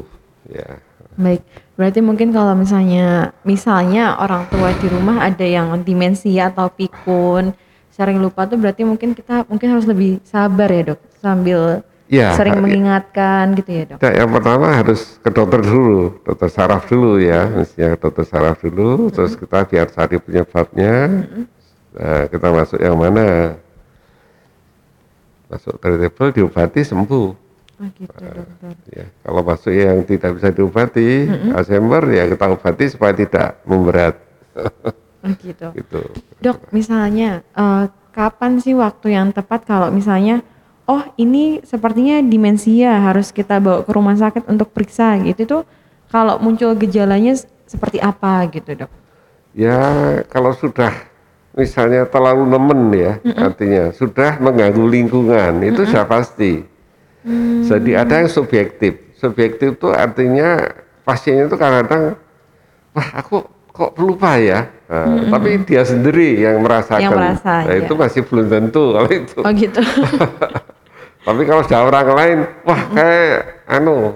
ya. 0.53 0.77
Baik, 1.15 1.41
berarti 1.79 1.99
mungkin 2.03 2.29
kalau 2.35 2.53
misalnya 2.53 3.31
misalnya 3.47 4.19
orang 4.19 4.45
tua 4.51 4.75
di 4.77 4.87
rumah 4.91 5.23
ada 5.23 5.47
yang 5.47 5.73
demensia 5.81 6.51
atau 6.51 6.67
pikun 6.69 7.55
sering 7.95 8.19
lupa 8.19 8.43
tuh 8.43 8.59
berarti 8.59 8.83
mungkin 8.83 9.15
kita 9.15 9.47
mungkin 9.47 9.71
harus 9.71 9.87
lebih 9.87 10.19
sabar 10.27 10.67
ya 10.67 10.91
dok 10.91 10.99
sambil 11.23 11.79
ya, 12.11 12.35
sering 12.35 12.59
mengingatkan 12.59 13.55
gitu 13.55 13.71
ya 13.71 13.83
dok. 13.87 13.99
Ya, 14.03 14.11
yang 14.19 14.29
pertama 14.35 14.67
harus 14.75 15.15
ke 15.23 15.29
dokter 15.31 15.63
dulu, 15.63 16.19
dokter 16.27 16.49
saraf 16.51 16.91
dulu 16.91 17.23
ya, 17.23 17.47
mestinya 17.47 17.95
dokter 17.95 18.25
saraf 18.27 18.59
dulu, 18.59 19.07
hmm. 19.07 19.13
terus 19.15 19.33
kita 19.39 19.63
biar 19.63 19.87
cari 19.89 20.17
penyebabnya, 20.19 20.95
hmm. 21.07 21.45
nah, 21.95 22.23
kita 22.27 22.47
masuk 22.51 22.79
yang 22.83 22.97
mana, 22.99 23.57
masuk 25.47 25.79
treatable 25.79 26.29
diobati 26.35 26.81
sembuh. 26.83 27.29
Oh 27.75 27.89
gitu, 27.99 28.11
dokter. 28.11 28.75
ya, 28.91 29.05
kalau 29.23 29.41
masuk 29.43 29.73
yang 29.73 29.97
tidak 30.03 30.31
bisa 30.35 30.49
diobati, 30.51 31.09
hmm. 31.31 31.55
Alzheimer 31.55 32.03
ya 32.11 32.23
kita 32.27 32.45
obati 32.51 32.85
supaya 32.91 33.13
tidak 33.15 33.63
memberat. 33.63 34.15
Gitu. 35.45 35.67
gitu. 35.73 36.01
Dok, 36.41 36.69
misalnya 36.69 37.41
uh, 37.57 37.89
kapan 38.15 38.61
sih 38.63 38.77
waktu 38.77 39.17
yang 39.17 39.33
tepat 39.35 39.67
kalau 39.67 39.91
misalnya 39.91 40.45
oh 40.85 41.01
ini 41.17 41.59
sepertinya 41.65 42.21
demensia 42.21 43.01
harus 43.01 43.33
kita 43.33 43.57
bawa 43.57 43.83
ke 43.83 43.91
rumah 43.91 44.15
sakit 44.15 44.45
untuk 44.47 44.71
periksa 44.71 45.17
gitu 45.25 45.43
tuh 45.43 45.63
kalau 46.13 46.37
muncul 46.37 46.71
gejalanya 46.77 47.33
seperti 47.65 47.97
apa 47.97 48.45
gitu 48.53 48.85
dok? 48.85 48.91
Ya 49.57 49.81
kalau 50.29 50.53
sudah 50.53 50.93
misalnya 51.55 52.05
terlalu 52.05 52.43
nemen 52.45 52.81
ya 52.93 53.11
mm 53.19 53.31
-mm. 53.31 53.39
artinya 53.41 53.83
sudah 53.95 54.37
mengganggu 54.43 54.83
lingkungan 54.85 55.53
itu 55.63 55.81
mm 55.81 55.83
-mm. 55.83 55.89
sudah 55.89 56.05
pasti. 56.05 56.53
Mm. 57.25 57.65
Jadi 57.65 57.91
ada 57.97 58.13
yang 58.21 58.29
subjektif. 58.29 58.93
Subjektif 59.17 59.79
itu 59.79 59.89
artinya 59.89 60.69
pasiennya 61.07 61.49
itu 61.49 61.57
kadang-kadang 61.57 62.19
wah 62.93 63.09
aku 63.17 63.47
kok 63.75 63.91
lupa 63.99 64.39
ya. 64.39 64.71
Nah, 64.87 65.03
mm-hmm. 65.03 65.31
Tapi 65.35 65.49
dia 65.67 65.83
sendiri 65.83 66.39
yang 66.39 66.63
merasakan. 66.63 67.03
Yang 67.03 67.17
merasa, 67.19 67.53
nah, 67.67 67.73
ya. 67.75 67.83
itu 67.83 67.93
masih 67.97 68.21
belum 68.23 68.45
tentu 68.47 68.83
kalau 68.95 69.09
itu. 69.11 69.39
Oh 69.43 69.51
gitu. 69.51 69.81
tapi 71.25 71.41
kalau 71.43 71.61
sudah 71.65 71.81
orang 71.89 72.09
lain, 72.13 72.37
wah 72.63 72.81
kayak 72.93 73.65
anu 73.67 74.13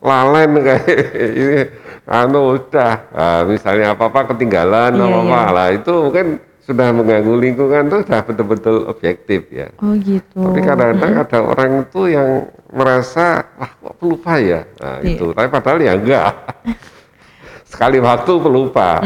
lalen 0.00 0.50
kayak 0.60 0.98
ini 1.40 1.60
anu 2.08 2.58
udah 2.58 2.94
nah, 3.12 3.40
misalnya 3.46 3.92
apa 3.92 4.08
apa 4.08 4.32
ketinggalan 4.34 4.96
yeah, 4.96 5.04
apa 5.04 5.18
apa 5.20 5.28
yeah. 5.36 5.48
lah 5.52 5.68
itu 5.76 5.92
mungkin 5.92 6.26
sudah 6.64 6.88
mengganggu 6.94 7.34
lingkungan 7.36 7.82
itu 7.90 7.98
sudah 8.06 8.20
betul-betul 8.22 8.76
objektif 8.86 9.40
ya. 9.50 9.68
Oh 9.82 9.94
gitu. 9.98 10.38
Tapi 10.38 10.60
kadang-kadang 10.62 11.14
ada 11.18 11.38
orang 11.42 11.70
itu 11.82 12.00
yang 12.14 12.30
merasa 12.70 13.42
wah 13.58 13.70
kok 13.74 13.94
pelupa 13.98 14.38
ya, 14.38 14.62
nah 14.78 15.02
Iya. 15.02 15.18
itu. 15.18 15.26
Tapi 15.34 15.48
padahal 15.50 15.78
ya 15.82 15.92
enggak. 15.98 16.30
Sekali 17.70 18.02
waktu 18.02 18.32
pelupa. 18.36 18.98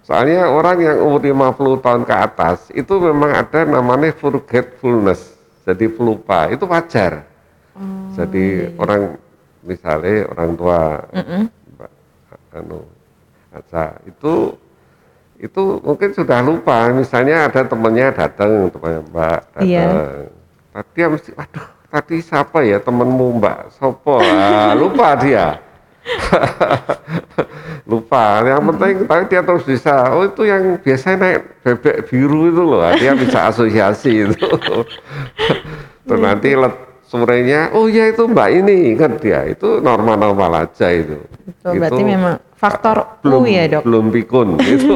Soalnya 0.00 0.46
orang 0.48 0.78
yang 0.80 0.96
umur 1.02 1.20
50 1.20 1.84
tahun 1.84 2.02
ke 2.06 2.14
atas 2.14 2.58
itu 2.70 2.94
memang 2.96 3.34
ada 3.34 3.66
namanya 3.66 4.14
forgetfulness, 4.14 5.34
jadi 5.66 5.90
pelupa. 5.90 6.46
Itu 6.48 6.64
wajar. 6.64 7.26
Oh, 7.76 8.08
jadi 8.16 8.72
iya, 8.72 8.80
orang 8.80 9.20
misalnya 9.60 10.30
orang 10.32 10.50
tua 10.56 10.80
Mm-mm. 11.12 11.42
Mbak 11.76 11.90
anu 12.56 12.80
Aca 13.52 14.00
itu 14.08 14.56
itu 15.36 15.62
mungkin 15.84 16.16
sudah 16.16 16.40
lupa 16.40 16.88
misalnya 16.88 17.44
ada 17.44 17.68
temennya 17.68 18.14
datang 18.16 18.72
temannya 18.72 19.00
Mbak 19.12 19.40
datang 19.52 19.68
Iya. 19.68 19.84
tadi 20.72 20.88
dia 20.96 21.06
mesti 21.12 21.30
waduh 21.36 21.66
tadi 21.92 22.16
siapa 22.24 22.64
ya 22.64 22.80
temenmu 22.80 23.36
Mbak 23.44 23.58
Sopo 23.76 24.24
ah, 24.24 24.72
lupa 24.72 25.12
dia 25.20 25.60
lupa. 27.86 28.42
Yang 28.42 28.62
penting 28.74 28.94
tapi 29.06 29.22
dia 29.30 29.42
terus 29.42 29.62
bisa 29.62 29.94
oh 30.12 30.26
itu 30.26 30.42
yang 30.42 30.76
biasanya 30.82 31.16
naik 31.16 31.40
bebek 31.62 31.96
biru 32.10 32.50
itu 32.50 32.62
loh. 32.62 32.82
Dia 32.98 33.14
bisa 33.22 33.48
asosiasi 33.48 34.26
itu. 34.26 34.46
Terus 36.06 36.20
nanti 36.22 36.54
let- 36.54 36.86
sorenya 37.06 37.70
oh 37.70 37.86
ya 37.86 38.10
itu 38.10 38.26
mbak 38.26 38.48
ini. 38.50 38.94
Ingat 38.94 39.12
dia 39.22 39.46
itu 39.46 39.78
normal-normal 39.78 40.66
aja 40.66 40.90
itu. 40.90 41.18
Betul, 41.46 41.78
berarti 41.78 42.02
Itu 42.02 42.06
memang 42.06 42.34
faktor 42.58 42.96
belum 43.22 43.42
U 43.42 43.46
ya 43.46 43.64
dok. 43.68 43.82
belum 43.84 44.04
pikun 44.10 44.48
itu 44.74 44.94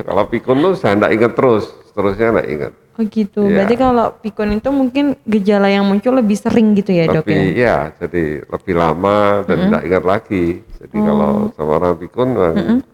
kalau 0.00 0.24
pikun 0.30 0.56
tuh 0.62 0.72
saya 0.78 0.94
enggak 0.96 1.12
ingat 1.12 1.32
terus 1.34 1.64
terusnya 1.92 2.30
enggak 2.32 2.48
ingat. 2.48 2.72
Oh 2.98 3.04
gitu. 3.06 3.40
Iya. 3.46 3.54
Berarti 3.54 3.74
kalau 3.76 4.06
pikun 4.18 4.50
itu 4.56 4.70
mungkin 4.72 5.04
gejala 5.22 5.68
yang 5.68 5.84
muncul 5.84 6.14
lebih 6.14 6.34
sering 6.34 6.74
gitu 6.74 6.90
ya 6.90 7.06
dok 7.06 7.26
lebih 7.26 7.36
ya. 7.36 7.52
ya 7.54 7.76
jadi 8.00 8.24
lebih 8.42 8.74
lama 8.74 9.18
dan 9.44 9.56
enggak 9.68 9.82
ingat 9.84 10.04
lagi 10.04 10.46
jadi 10.78 10.96
Oh. 10.96 11.04
kalau 11.04 11.30
sama 11.52 11.92
pikun 11.94 12.28
memang- 12.32 12.84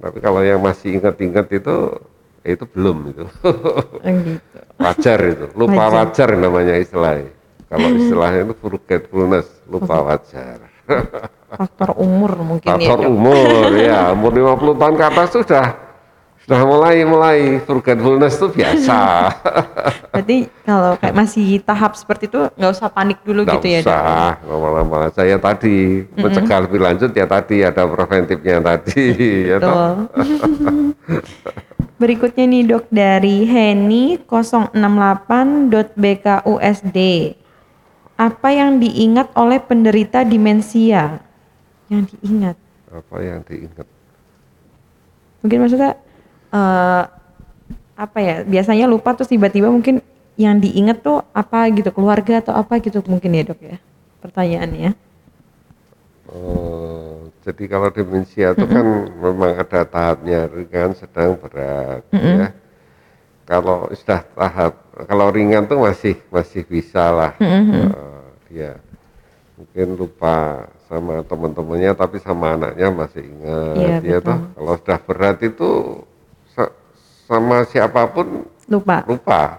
tapi 0.00 0.18
kalau 0.18 0.40
yang 0.40 0.58
masih 0.58 0.96
ingat-ingat 0.96 1.46
itu 1.52 1.76
ya 2.40 2.56
itu 2.56 2.64
belum 2.64 3.12
itu. 3.12 3.24
Oh 3.44 4.00
gitu. 4.00 4.40
wajar 4.80 5.18
itu. 5.22 5.44
Lupa 5.52 5.82
Wajar. 5.86 5.92
wajar, 6.08 6.28
namanya 6.34 6.74
istilahnya. 6.74 7.28
Kalau 7.68 7.88
istilahnya 7.92 8.40
itu 8.48 8.54
forgetfulness 8.56 9.46
lupa 9.68 10.00
wajar. 10.02 10.58
Faktor 11.50 11.94
umur 11.94 12.32
mungkin 12.40 12.66
ya 12.66 12.74
faktor 12.80 12.98
umur 13.06 13.70
ya 13.76 14.10
umur 14.10 14.32
50 14.32 14.74
tahun 14.74 14.94
ke 14.96 15.04
atas 15.04 15.28
sudah 15.30 15.66
sudah 16.46 16.62
mulai 16.66 17.04
mulai 17.04 17.38
forgetfulness 17.62 18.40
itu 18.40 18.48
biasa 18.50 18.98
Berarti 20.12 20.38
kalau 20.66 20.98
kayak 20.98 21.14
masih 21.14 21.62
tahap 21.62 21.94
seperti 21.94 22.26
itu 22.26 22.50
nggak 22.58 22.72
usah 22.74 22.90
panik 22.90 23.22
dulu 23.22 23.46
nggak 23.46 23.62
gitu 23.62 23.66
ya 23.70 23.80
usah 23.86 24.34
normal-normal 24.44 25.00
aja 25.12 25.22
ya 25.22 25.38
tadi 25.38 26.02
mencegah 26.18 26.58
lebih 26.66 26.80
lanjut 26.82 27.10
ya 27.14 27.26
tadi 27.30 27.62
ada 27.62 27.86
preventifnya 27.86 28.58
tadi 28.60 29.04
ya. 29.50 29.56
Betul. 29.62 30.10
Berikutnya 32.00 32.48
nih 32.48 32.64
dok 32.64 32.88
dari 32.88 33.44
Heni 33.44 34.16
068.bkusd. 34.24 36.98
Apa 38.16 38.48
yang 38.56 38.80
diingat 38.80 39.28
oleh 39.36 39.60
penderita 39.60 40.24
demensia? 40.24 41.20
Yang 41.92 42.16
diingat. 42.16 42.56
apa 42.90 43.22
yang 43.22 43.38
diingat 43.46 43.86
Mungkin 45.46 45.62
maksudnya 45.62 45.94
eh 46.50 47.04
apa 48.00 48.18
ya? 48.20 48.36
Biasanya 48.44 48.86
lupa 48.88 49.12
terus 49.12 49.28
tiba-tiba 49.28 49.68
mungkin 49.68 50.00
yang 50.40 50.56
diingat 50.56 51.04
tuh 51.04 51.20
apa 51.36 51.68
gitu 51.68 51.92
keluarga 51.92 52.40
atau 52.40 52.56
apa 52.56 52.80
gitu 52.80 53.04
mungkin 53.06 53.30
ya 53.36 53.42
dok 53.44 53.60
ya? 53.60 53.76
Pertanyaannya. 54.24 54.92
Oh, 56.30 57.26
jadi 57.42 57.64
kalau 57.66 57.90
demensia 57.90 58.54
itu 58.54 58.62
kan 58.70 58.86
memang 59.18 59.50
ada 59.58 59.82
tahapnya 59.82 60.46
ringan, 60.46 60.94
sedang, 60.94 61.34
berat, 61.34 62.06
ya. 62.14 62.54
Kalau 63.50 63.90
sudah 63.90 64.22
tahap, 64.38 64.78
kalau 65.10 65.26
ringan 65.34 65.66
tuh 65.66 65.82
masih 65.82 66.14
masih 66.30 66.62
bisa 66.62 67.10
lah, 67.10 67.32
Eh, 67.42 68.22
dia 68.46 68.70
mungkin 69.58 69.98
lupa 69.98 70.66
sama 70.86 71.26
teman-temannya, 71.26 71.90
tapi 71.98 72.22
sama 72.22 72.54
anaknya 72.54 72.88
masih 72.94 73.22
ingat, 73.26 74.00
ya 74.06 74.22
betul. 74.22 74.30
toh. 74.30 74.38
Kalau 74.54 74.74
sudah 74.78 74.98
berat 75.02 75.38
itu 75.42 75.70
sama 77.30 77.62
siapa 77.62 78.10
pun 78.10 78.42
Lupa. 78.66 79.06
lupa, 79.06 79.54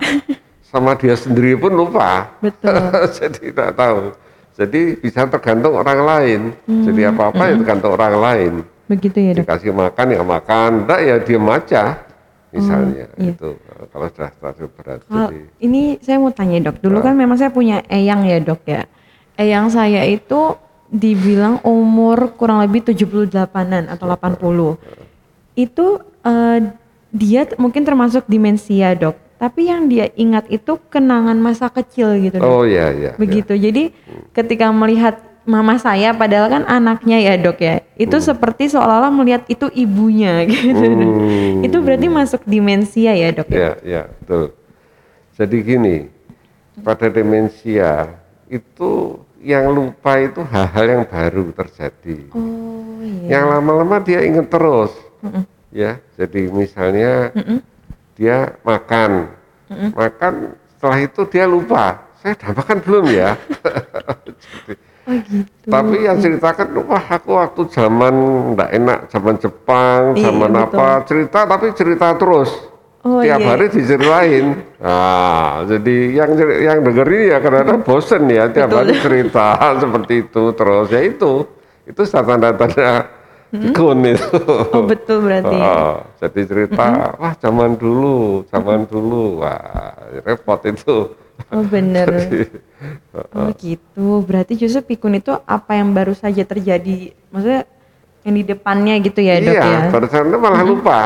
sama 0.68 0.92
dia 1.00 1.16
sendiri 1.16 1.56
pun 1.56 1.72
lupa. 1.72 2.28
Betul. 2.44 2.76
jadi 3.16 3.40
tidak 3.40 3.72
tahu. 3.80 4.12
Jadi 4.60 5.00
bisa 5.00 5.24
tergantung 5.32 5.80
orang 5.80 6.00
lain. 6.04 6.42
Jadi 6.68 7.02
apa-apa 7.08 7.44
ya 7.48 7.54
tergantung 7.64 7.96
orang 7.96 8.16
lain. 8.20 8.54
Begitu 8.92 9.18
ya 9.24 9.32
dok. 9.40 9.48
Dikasih 9.48 9.72
makan 9.72 10.08
ya 10.12 10.22
makan, 10.24 10.72
enggak 10.84 11.00
ya 11.00 11.16
diem 11.24 11.48
aja. 11.48 11.84
Misalnya 12.52 13.08
iya. 13.16 13.32
itu 13.32 13.56
kalau 13.88 14.08
sudah 14.12 14.32
terlalu 14.36 14.68
berat. 14.76 15.00
Kalau 15.08 15.32
Jadi 15.32 15.40
ini 15.64 15.82
saya 16.04 16.20
mau 16.20 16.36
tanya 16.36 16.58
dok, 16.68 16.84
dulu 16.84 17.00
kan 17.00 17.16
memang 17.16 17.40
saya 17.40 17.48
punya 17.56 17.80
eyang 17.88 18.28
ya 18.28 18.44
dok 18.44 18.62
ya. 18.68 18.84
Eyang 19.40 19.72
saya 19.72 20.04
itu 20.04 20.60
dibilang 20.92 21.64
umur 21.64 22.36
kurang 22.36 22.60
lebih 22.68 22.84
78-an 22.92 23.88
atau 23.88 24.04
80. 24.12 25.56
Itu 25.56 26.04
eh, 26.28 26.60
dia 27.12 27.44
mungkin 27.60 27.84
termasuk 27.84 28.26
demensia 28.26 28.96
dok. 28.96 29.20
Tapi 29.42 29.68
yang 29.74 29.90
dia 29.90 30.08
ingat 30.14 30.48
itu 30.54 30.78
kenangan 30.88 31.36
masa 31.38 31.68
kecil 31.68 32.14
gitu 32.22 32.40
dok. 32.40 32.46
oh 32.48 32.64
ya 32.64 32.94
ya. 32.94 33.12
Begitu. 33.20 33.58
Jadi 33.58 33.92
ketika 34.32 34.72
melihat 34.72 35.20
mama 35.42 35.82
saya 35.82 36.14
padahal 36.14 36.48
kan 36.48 36.64
anaknya 36.70 37.18
ya 37.20 37.34
dok 37.36 37.60
ya. 37.60 37.82
Itu 37.98 38.22
seperti 38.22 38.72
seolah-olah 38.72 39.12
melihat 39.12 39.44
itu 39.50 39.68
ibunya 39.74 40.46
gitu. 40.50 40.78
Dok. 40.78 41.14
Hmm. 41.18 41.66
Itu 41.68 41.78
berarti 41.84 42.08
masuk 42.08 42.42
demensia 42.48 43.12
ya 43.18 43.30
dok 43.34 43.50
ya. 43.52 43.76
Ya 43.84 44.02
betul. 44.24 44.56
Jadi 45.36 45.58
gini, 45.66 45.98
pada 46.86 47.10
demensia 47.10 48.14
itu 48.46 49.18
yang 49.42 49.74
lupa 49.74 50.22
itu 50.22 50.46
hal-hal 50.46 50.86
yang 50.86 51.04
baru 51.10 51.50
terjadi. 51.50 52.30
Oh 52.38 53.02
iya. 53.02 53.42
yang 53.42 53.50
lama-lama 53.50 53.98
dia 54.06 54.22
inget 54.22 54.46
terus 54.54 54.94
ya 55.72 55.98
jadi 56.16 56.42
misalnya 56.52 57.32
dia 58.16 58.54
makan. 58.62 59.32
Makan 59.72 60.34
setelah 60.76 61.00
itu 61.00 61.22
dia 61.32 61.48
lupa. 61.48 62.04
Saya 62.20 62.38
udah 62.38 62.52
makan 62.54 62.78
belum 62.86 63.06
ya? 63.10 63.32
Jadi, 64.42 64.74
Oh 65.02 65.18
gitu. 65.18 65.66
tapi 65.66 66.06
yang 66.06 66.22
ceritakan 66.22 66.86
wah 66.86 67.02
aku 67.02 67.34
waktu 67.34 67.62
zaman 67.74 68.14
nggak 68.54 68.70
enak 68.70 69.00
zaman 69.10 69.36
Jepang 69.42 70.14
Iya, 70.14 70.30
zaman 70.30 70.52
betul. 70.54 70.66
apa 70.70 70.88
cerita 71.10 71.40
tapi 71.50 71.66
cerita 71.74 72.08
terus. 72.22 72.52
Oh, 73.02 73.18
tiap 73.18 73.42
iya. 73.42 73.50
hari 73.50 73.66
diceritain. 73.74 74.62
Nah 74.78 75.66
jadi 75.66 75.96
yang 76.22 76.30
yang 76.38 76.78
dengerin 76.86 77.34
ya 77.34 77.38
kadang-kadang 77.42 77.82
bosen 77.82 78.30
ya 78.30 78.46
tiap 78.54 78.70
Betul. 78.70 78.78
hari 78.78 78.94
cerita 79.02 79.48
seperti 79.82 80.14
itu 80.30 80.44
terus. 80.54 80.88
Ya 80.94 81.02
itu 81.02 81.32
itu 81.90 82.02
tanda-tanda 82.06 83.10
pikun 83.52 84.00
itu 84.08 84.40
Oh 84.72 84.84
betul 84.88 85.28
berarti. 85.28 85.58
Oh, 85.60 86.02
jadi 86.24 86.42
cerita, 86.48 87.16
wah 87.20 87.34
zaman 87.36 87.76
dulu, 87.76 88.48
zaman 88.48 88.88
dulu, 88.88 89.44
wah 89.44 89.94
repot 90.24 90.60
itu. 90.68 91.12
Oh 91.52 91.64
bener. 91.68 92.08
Oh 93.38 93.54
gitu. 93.62 94.26
Berarti 94.26 94.58
justru 94.58 94.82
pikun 94.82 95.22
itu 95.22 95.30
apa 95.46 95.78
yang 95.78 95.94
baru 95.94 96.18
saja 96.18 96.42
terjadi, 96.42 97.14
maksudnya 97.30 97.70
yang 98.26 98.34
di 98.34 98.44
depannya 98.46 98.98
gitu 99.06 99.22
ya 99.22 99.38
dok 99.38 99.54
iya, 99.54 99.62
ya. 99.62 99.82
barusan 99.94 100.34
itu 100.34 100.38
malah 100.42 100.64
lupa. 100.66 101.00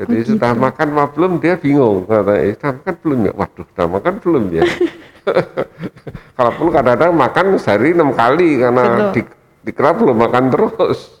Jadi 0.00 0.16
Oh, 0.16 0.24
sudah 0.32 0.50
gitu. 0.56 0.64
makan 0.64 0.86
apa 0.96 1.04
belum 1.12 1.32
dia 1.36 1.54
bingung 1.60 2.08
kata, 2.08 2.40
eh 2.40 2.56
sudah 2.56 2.72
makan 2.72 2.94
belum 3.04 3.18
ya? 3.20 3.32
Waduh, 3.36 3.64
sudah 3.68 3.86
makan 3.92 4.14
belum 4.24 4.44
ya? 4.48 4.62
Kalau 6.36 6.50
perlu 6.56 6.70
kadang-kadang 6.72 7.12
makan 7.14 7.46
sehari 7.60 7.92
enam 7.92 8.10
kali 8.14 8.60
karena 8.60 8.84
Betul. 8.84 9.12
di, 9.12 9.20
dikira 9.60 9.92
belum 9.92 10.16
makan 10.16 10.44
terus, 10.52 10.98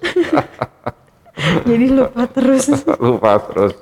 Jadi 1.68 1.86
lupa 1.90 2.24
terus. 2.28 2.64
lupa 3.04 3.40
terus. 3.40 3.74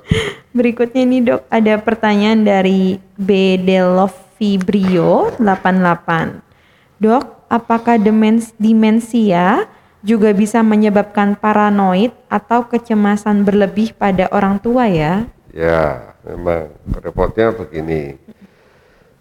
Berikutnya 0.55 1.03
nih 1.05 1.21
dok, 1.25 1.41
ada 1.51 1.73
pertanyaan 1.79 2.41
dari 2.43 2.97
B. 3.19 3.59
Delovibrio 3.59 5.33
88. 5.37 6.99
Dok, 6.99 7.23
apakah 7.47 7.95
demens 7.99 8.51
demensia 8.59 9.67
juga 9.99 10.31
bisa 10.31 10.63
menyebabkan 10.63 11.35
paranoid 11.35 12.15
atau 12.31 12.63
kecemasan 12.63 13.43
berlebih 13.43 13.91
pada 13.95 14.31
orang 14.31 14.59
tua 14.59 14.87
ya? 14.87 15.27
Ya, 15.51 16.15
memang 16.23 16.71
repotnya 17.03 17.51
begini. 17.51 18.15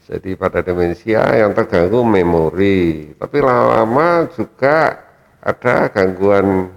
Jadi 0.09 0.41
pada 0.41 0.65
demensia 0.65 1.21
yang 1.37 1.53
terganggu 1.53 2.01
memori, 2.01 3.13
tapi 3.21 3.45
lama-lama 3.45 4.25
juga 4.33 5.08
ada 5.49 5.89
gangguan 5.89 6.69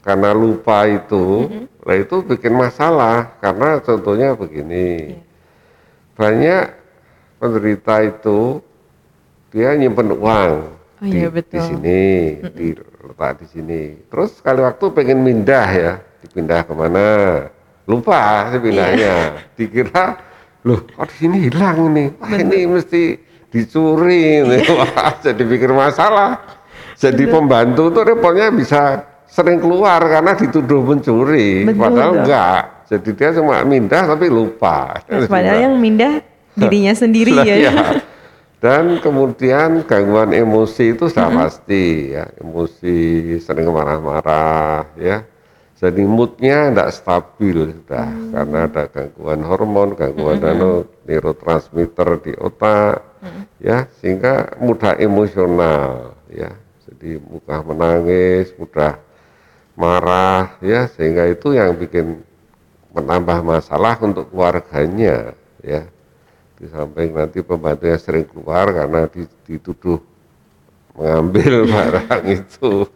karena 0.00 0.32
lupa 0.32 0.88
itu, 0.88 1.44
mm 1.44 1.68
-hmm. 1.84 2.00
itu 2.00 2.16
bikin 2.24 2.56
masalah 2.56 3.36
karena 3.44 3.76
contohnya 3.84 4.32
begini, 4.32 5.20
yeah. 5.20 5.22
banyak 6.16 6.64
penderita 7.36 8.08
itu 8.08 8.64
dia 9.52 9.76
nyimpen 9.76 10.16
uang 10.16 10.52
oh, 10.72 11.04
di, 11.04 11.12
iya, 11.12 11.28
betul. 11.28 11.52
di 11.52 11.60
sini, 11.60 12.04
mm 12.08 12.40
-hmm. 12.40 12.54
diletak 12.56 13.32
di 13.44 13.46
sini, 13.52 13.82
terus 14.08 14.40
sekali 14.40 14.64
waktu 14.64 14.84
pengen 14.96 15.20
mindah 15.20 15.68
ya, 15.68 15.92
dipindah 16.24 16.64
ke 16.64 16.72
mana, 16.72 17.08
lupa 17.84 18.48
sih 18.48 18.60
pindahnya, 18.64 19.36
yeah. 19.36 19.52
dikira 19.60 20.16
loh 20.64 20.80
kok 20.88 21.12
di 21.12 21.16
sini 21.20 21.36
hilang 21.52 21.92
nih, 21.92 22.08
wah 22.16 22.32
ini 22.32 22.58
mesti 22.64 23.02
dicuri, 23.52 24.40
nih. 24.44 24.62
wah 24.76 25.12
jadi 25.20 25.42
pikir 25.44 25.72
masalah. 25.72 26.57
Jadi 26.98 27.24
Betul. 27.30 27.34
pembantu 27.38 27.82
tuh 27.94 28.02
repotnya 28.02 28.50
bisa 28.50 29.06
sering 29.30 29.62
keluar 29.62 30.02
karena 30.02 30.34
dituduh 30.34 30.82
mencuri, 30.82 31.62
Betul, 31.62 31.78
padahal 31.78 32.10
betul. 32.10 32.20
enggak. 32.26 32.62
Jadi 32.88 33.10
dia 33.14 33.30
cuma 33.38 33.56
mindah 33.62 34.02
tapi 34.08 34.26
lupa. 34.26 34.98
Nah, 35.06 35.28
padahal 35.30 35.70
yang 35.70 35.76
mindah 35.78 36.24
dirinya 36.58 36.90
sendiri 36.96 37.36
ya. 37.46 37.70
ya. 37.70 37.72
Dan 38.58 38.98
kemudian 38.98 39.86
gangguan 39.86 40.34
emosi 40.34 40.98
itu 40.98 41.06
sudah 41.06 41.30
hmm. 41.30 41.38
pasti 41.38 42.10
ya, 42.10 42.26
emosi 42.42 42.96
sering 43.38 43.70
marah-marah 43.70 44.90
ya. 44.98 45.22
Jadi 45.78 46.02
moodnya 46.02 46.74
tidak 46.74 46.90
stabil 46.90 47.70
sudah 47.70 48.10
hmm. 48.10 48.34
karena 48.34 48.58
ada 48.66 48.84
gangguan 48.90 49.40
hormon, 49.46 49.94
gangguan 49.94 50.42
hmm. 50.42 51.06
neurotransmitter 51.06 52.08
di 52.26 52.32
otak 52.34 52.98
hmm. 53.22 53.42
ya 53.62 53.86
sehingga 54.02 54.58
mudah 54.58 54.98
emosional 54.98 56.18
ya 56.26 56.50
jadi 56.88 57.20
mudah 57.20 57.60
menangis, 57.68 58.56
mudah 58.56 58.96
marah 59.76 60.56
ya 60.64 60.88
sehingga 60.88 61.28
itu 61.28 61.52
yang 61.52 61.76
bikin 61.76 62.24
menambah 62.96 63.44
masalah 63.44 64.00
untuk 64.00 64.32
keluarganya 64.32 65.36
ya. 65.60 65.84
Di 66.58 66.66
samping 66.66 67.14
nanti 67.14 67.38
pembantunya 67.44 67.94
sering 68.00 68.26
keluar 68.26 68.72
karena 68.74 69.06
dituduh 69.46 70.02
mengambil 70.96 71.62
barang 71.76 72.24
itu. 72.26 72.88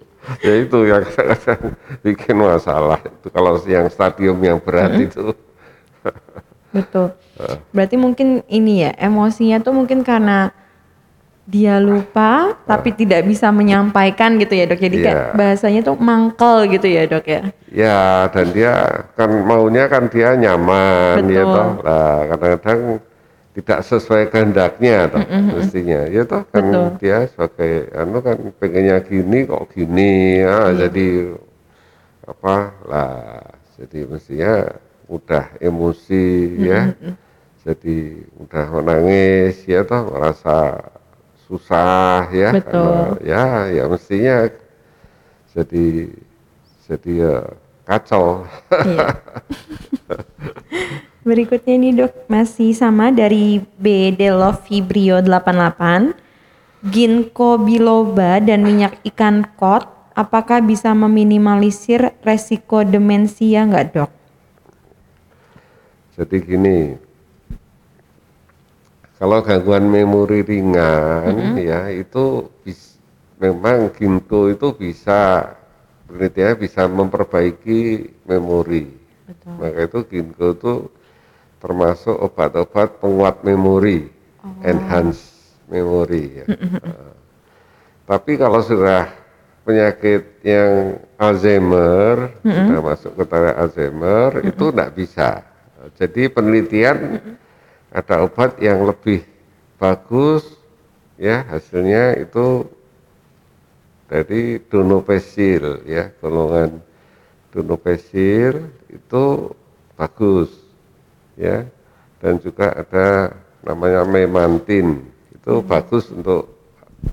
Ya 0.42 0.54
itu 0.58 0.78
yang 0.86 1.02
kadang-kadang 1.06 1.74
bikin 2.02 2.36
masalah 2.40 2.98
itu. 3.02 3.26
Kalau 3.30 3.58
yang 3.68 3.86
stadium 3.92 4.38
yang 4.42 4.58
berat 4.58 4.90
hmm. 4.98 5.06
itu. 5.06 5.24
Betul. 6.72 7.14
Berarti 7.74 7.96
mungkin 8.00 8.42
ini 8.48 8.88
ya 8.88 8.90
emosinya 8.98 9.62
tuh 9.62 9.76
mungkin 9.76 10.02
karena 10.02 10.50
dia 11.42 11.82
lupa 11.82 12.54
tapi 12.70 12.94
tidak 12.94 13.26
bisa 13.26 13.50
menyampaikan 13.50 14.38
gitu 14.38 14.54
ya 14.54 14.64
dok 14.70 14.78
jadi 14.78 14.96
yeah. 14.96 15.04
kayak 15.10 15.22
bahasanya 15.34 15.80
tuh 15.82 15.98
mangkel 15.98 16.70
gitu 16.70 16.86
ya 16.86 17.02
dok 17.10 17.26
ya 17.26 17.42
ya 17.66 18.30
dan 18.30 18.46
dia 18.54 18.74
kan 19.18 19.30
maunya 19.42 19.90
kan 19.90 20.06
dia 20.06 20.38
nyaman 20.38 21.26
ya 21.26 21.26
Betul. 21.26 21.34
ya 21.34 21.42
toh 21.50 21.70
lah 21.82 22.16
kadang-kadang 22.30 22.80
tidak 23.52 23.80
sesuai 23.84 24.22
kehendaknya 24.30 24.96
toh 25.10 25.18
mm 25.18 25.34
-hmm. 25.34 25.54
mestinya 25.58 26.00
ya 26.06 26.22
toh 26.22 26.42
kan 26.46 26.64
Betul. 26.70 26.86
dia 27.02 27.18
sebagai 27.26 27.74
anu 27.90 28.18
kan 28.22 28.38
pengennya 28.62 28.96
gini 29.02 29.38
kok 29.42 29.64
gini 29.74 30.12
ya 30.46 30.46
yeah. 30.46 30.66
jadi 30.86 31.08
apa 32.22 32.54
lah 32.86 33.18
jadi 33.82 33.98
mestinya 34.06 34.54
mudah 35.10 35.46
emosi 35.58 36.26
mm 36.30 36.54
-hmm. 36.54 36.66
ya 36.70 36.82
jadi 37.66 37.98
mudah 38.38 38.64
menangis 38.78 39.58
ya 39.66 39.82
toh 39.82 40.06
merasa 40.06 40.86
susah 41.52 42.32
ya 42.32 42.56
Betul. 42.56 42.72
karena 42.72 43.20
ya 43.20 43.44
ya 43.68 43.84
mestinya 43.84 44.48
jadi 45.52 46.08
jadi 46.88 47.10
ya 47.12 47.36
kacau. 47.84 48.48
Iya. 48.72 49.12
Berikutnya 51.28 51.74
nih 51.78 51.92
dok 52.02 52.26
masih 52.26 52.74
sama 52.74 53.14
dari 53.14 53.62
B 53.78 54.10
Fibrio 54.64 55.22
88 55.22 56.18
ginkgo 56.82 57.62
biloba 57.62 58.42
dan 58.42 58.66
minyak 58.66 58.98
ikan 59.06 59.46
kod 59.54 59.86
apakah 60.18 60.58
bisa 60.58 60.90
meminimalisir 60.90 62.10
resiko 62.26 62.82
demensia 62.82 63.62
nggak 63.62 63.86
dok? 63.94 64.10
Jadi 66.18 66.36
gini, 66.42 66.78
kalau 69.22 69.38
gangguan 69.38 69.86
memori 69.86 70.42
ringan 70.42 71.30
mm 71.30 71.46
-hmm. 71.54 71.62
ya 71.62 71.94
itu 71.94 72.50
bis, 72.66 72.98
memang 73.38 73.94
ginkgo 73.94 74.50
itu 74.50 74.74
bisa 74.74 75.46
penelitiannya 76.10 76.58
bisa 76.58 76.90
memperbaiki 76.90 78.10
memori. 78.26 78.90
Betul. 79.30 79.54
Maka 79.62 79.80
itu 79.86 79.98
ginkgo 80.10 80.48
itu 80.58 80.74
termasuk 81.62 82.18
obat-obat 82.18 82.98
penguat 82.98 83.46
memori, 83.46 84.10
oh. 84.42 84.58
enhance 84.66 85.54
memori 85.70 86.42
ya. 86.42 86.46
Uh, 86.82 87.14
tapi 88.10 88.34
kalau 88.34 88.58
sudah 88.58 89.06
penyakit 89.62 90.42
yang 90.42 90.98
Alzheimer, 91.14 92.42
mm 92.42 92.50
-hmm. 92.50 92.66
sudah 92.74 92.82
masuk 92.82 93.12
ke 93.14 93.24
taraf 93.30 93.54
Alzheimer, 93.54 94.30
mm 94.34 94.42
-hmm. 94.42 94.50
itu 94.50 94.64
tidak 94.74 94.90
bisa. 94.98 95.30
Jadi 95.94 96.22
penelitian 96.26 96.98
mm 96.98 97.18
-hmm 97.22 97.41
ada 97.92 98.24
obat 98.24 98.56
yang 98.58 98.88
lebih 98.88 99.22
bagus 99.76 100.56
ya 101.20 101.44
hasilnya 101.44 102.16
itu 102.18 102.64
dari 104.08 104.60
donopesil 104.68 105.84
ya 105.88 106.12
golongan 106.20 106.80
donopesil 107.52 108.64
itu 108.88 109.24
bagus 109.96 110.50
ya 111.36 111.68
dan 112.20 112.40
juga 112.40 112.72
ada 112.72 113.36
namanya 113.62 114.02
memantin 114.08 115.04
itu 115.32 115.54
hmm. 115.58 115.66
bagus 115.68 116.08
untuk 116.10 116.54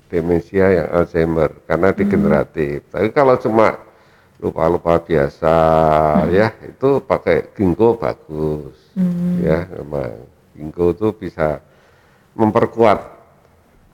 demensia 0.09 0.69
yang 0.69 0.87
Alzheimer 0.93 1.49
karena 1.65 1.89
degeneratif. 1.89 2.85
Hmm. 2.85 2.91
Tapi 2.93 3.07
kalau 3.09 3.35
cuma 3.41 3.77
lupa-lupa 4.39 5.01
biasa 5.01 5.55
hmm. 6.23 6.29
ya 6.31 6.47
itu 6.63 6.89
pakai 7.03 7.51
ginkgo 7.57 7.99
bagus 7.99 8.77
hmm. 8.95 9.43
ya 9.43 9.67
memang 9.67 10.15
ginkgo 10.59 10.91
itu 10.91 11.15
bisa 11.15 11.63
memperkuat 12.35 12.99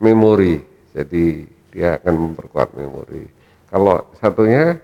memori. 0.01 0.65
Jadi 0.97 1.45
dia 1.69 2.01
akan 2.01 2.33
memperkuat 2.33 2.73
memori. 2.73 3.29
Kalau 3.69 4.09
satunya 4.17 4.81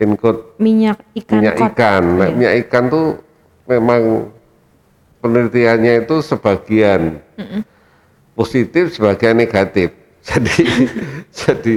include 0.00 0.56
minyak 0.56 1.04
ikan. 1.12 1.36
Minyak 1.36 1.56
ikan. 1.72 2.02
Nah, 2.16 2.28
minyak 2.32 2.54
ikan 2.66 2.84
tuh 2.88 3.06
memang 3.68 4.32
penelitiannya 5.20 6.06
itu 6.06 6.16
sebagian 6.24 7.20
mm 7.36 7.44
-mm. 7.44 7.60
positif, 8.32 8.96
sebagian 8.96 9.36
negatif. 9.36 9.92
Jadi 10.26 10.58
jadi 11.46 11.74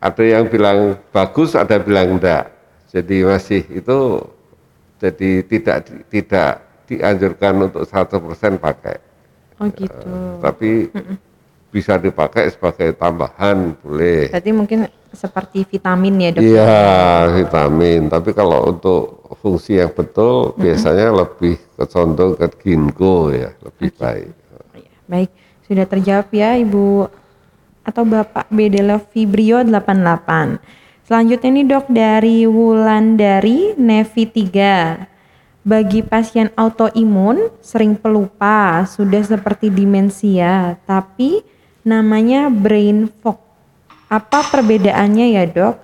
ada 0.00 0.24
yang 0.24 0.48
bilang 0.48 0.96
bagus, 1.12 1.52
ada 1.52 1.76
bilang 1.76 2.16
enggak. 2.16 2.48
Jadi 2.88 3.28
masih 3.28 3.60
itu 3.68 4.24
jadi 4.96 5.44
tidak 5.44 5.76
tidak 6.08 6.64
dianjurkan 6.90 7.70
untuk 7.70 7.86
satu 7.86 8.18
persen 8.18 8.58
pakai. 8.58 8.98
Oh 9.62 9.68
gitu. 9.70 10.08
Uh, 10.10 10.42
tapi 10.42 10.90
mm 10.90 11.00
-mm. 11.00 11.16
bisa 11.70 11.94
dipakai 12.00 12.50
sebagai 12.50 12.90
tambahan 12.98 13.78
boleh. 13.78 14.32
Berarti 14.34 14.50
mungkin 14.50 14.78
seperti 15.14 15.62
vitamin 15.68 16.14
ya 16.18 16.30
dok? 16.34 16.42
Iya 16.42 16.82
vitamin. 17.38 18.10
Tapi 18.10 18.30
kalau 18.34 18.66
untuk 18.66 19.22
fungsi 19.38 19.78
yang 19.78 19.94
betul 19.94 20.34
mm 20.34 20.48
-hmm. 20.50 20.62
biasanya 20.66 21.06
lebih 21.14 21.54
kecondong 21.78 22.32
ke 22.34 22.46
ginkgo 22.66 23.30
ya 23.30 23.54
lebih 23.62 23.90
okay. 23.94 24.00
baik. 24.02 24.30
Oh, 24.50 24.76
iya. 24.80 24.94
Baik 25.06 25.30
sudah 25.70 25.86
terjawab 25.86 26.28
ya 26.34 26.58
ibu 26.58 27.06
atau 27.86 28.02
bapak 28.02 28.50
Bedela 28.50 28.98
Fibrio 28.98 29.62
88. 29.62 30.58
Selanjutnya 31.06 31.48
ini 31.50 31.62
dok 31.66 31.86
dari 31.90 32.46
Wulandari 32.46 33.74
Nevi 33.78 34.24
3 34.26 35.19
bagi 35.60 36.00
pasien 36.00 36.48
autoimun 36.56 37.52
sering 37.60 37.92
pelupa, 37.92 38.84
sudah 38.88 39.20
seperti 39.20 39.68
demensia, 39.68 40.80
tapi 40.88 41.44
namanya 41.84 42.48
brain 42.48 43.12
fog. 43.20 43.36
Apa 44.08 44.42
perbedaannya 44.48 45.36
ya 45.36 45.44
dok? 45.46 45.76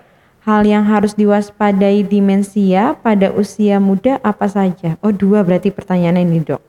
Hal 0.46 0.62
yang 0.62 0.86
harus 0.86 1.12
diwaspadai 1.18 2.06
demensia 2.06 2.94
pada 3.02 3.34
usia 3.34 3.82
muda 3.82 4.22
apa 4.22 4.46
saja? 4.46 4.94
Oh 5.02 5.10
dua 5.10 5.42
berarti 5.42 5.74
pertanyaannya 5.74 6.22
ini 6.22 6.40
dok. 6.40 6.62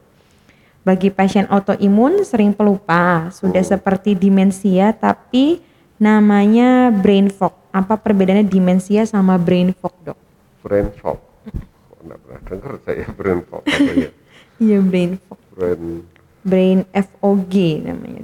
Bagi 0.82 1.14
pasien 1.14 1.46
autoimun 1.48 2.26
sering 2.26 2.58
pelupa, 2.58 3.30
sudah 3.30 3.62
seperti 3.62 4.18
demensia 4.18 4.98
tapi 4.98 5.62
namanya 6.02 6.90
brain 6.90 7.30
fog. 7.30 7.54
Apa 7.70 8.02
perbedaannya 8.02 8.50
demensia 8.50 9.06
sama 9.06 9.38
brain 9.38 9.72
fog 9.78 9.94
dok? 10.02 10.18
Brain 10.66 10.90
fog 10.98 11.28
nggak 12.08 12.20
pernah 12.24 12.42
dengar 12.48 12.74
saya 12.88 13.06
brain 13.14 13.42
fog 13.46 13.64
ya 13.68 14.12
iya 14.64 14.78
brain 14.80 15.12
fog 15.28 15.40
brain 15.54 15.82
brain 16.48 16.80
FOG 16.96 17.54
namanya 17.84 18.24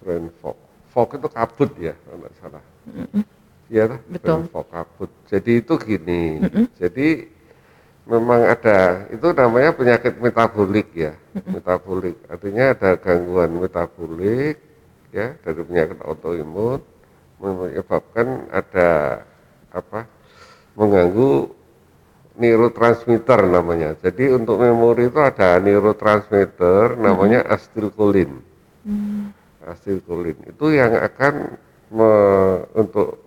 brain 0.00 0.26
fog 0.38 0.56
fog 0.94 1.08
itu 1.18 1.28
kabut 1.28 1.70
ya 1.76 1.94
kalau 2.06 2.16
nggak 2.22 2.34
salah 2.38 2.64
mm 2.88 3.06
-hmm. 3.12 3.24
Betul. 3.68 4.48
kabut. 4.48 5.10
Jadi 5.28 5.60
itu 5.60 5.74
gini. 5.76 6.40
Mm 6.40 6.48
-mm. 6.48 6.64
Jadi 6.80 7.28
memang 8.08 8.40
ada 8.48 9.04
itu 9.12 9.28
namanya 9.36 9.70
penyakit 9.76 10.16
metabolik 10.16 10.88
ya. 10.96 11.12
Metabolik 11.36 12.16
artinya 12.32 12.72
ada 12.72 12.96
gangguan 12.96 13.52
metabolik 13.60 14.56
ya 15.12 15.36
dari 15.44 15.60
penyakit 15.64 16.00
autoimun 16.04 16.80
menyebabkan 17.38 18.48
ada 18.50 19.22
apa 19.70 20.08
mengganggu 20.74 21.52
neurotransmitter 22.38 23.50
namanya. 23.50 23.98
Jadi 23.98 24.30
untuk 24.30 24.62
memori 24.62 25.10
itu 25.10 25.18
ada 25.18 25.58
neurotransmitter 25.58 26.94
namanya 26.94 27.42
hmm. 27.42 27.52
acetylcholine. 27.52 28.38
Hmm. 28.86 30.50
Itu 30.54 30.70
yang 30.70 30.94
akan 30.94 31.58
me, 31.90 32.10
untuk 32.78 33.18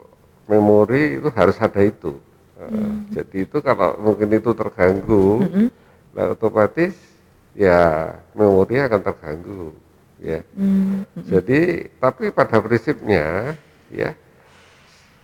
memori 0.47 1.19
itu 1.19 1.29
harus 1.35 1.59
ada 1.59 1.83
itu. 1.83 2.17
Hmm. 2.61 3.09
jadi 3.09 3.49
itu 3.49 3.57
kalau 3.65 3.97
mungkin 3.97 4.37
itu 4.37 4.53
terganggu, 4.53 5.41
hmm. 5.41 5.67
nah 6.13 6.37
otomatis 6.37 6.93
ya 7.57 8.13
memori 8.37 8.77
akan 8.77 9.01
terganggu, 9.01 9.73
ya. 10.21 10.45
Hmm. 10.53 11.01
Jadi 11.25 11.89
tapi 11.97 12.29
pada 12.29 12.61
prinsipnya 12.61 13.57
ya 13.89 14.13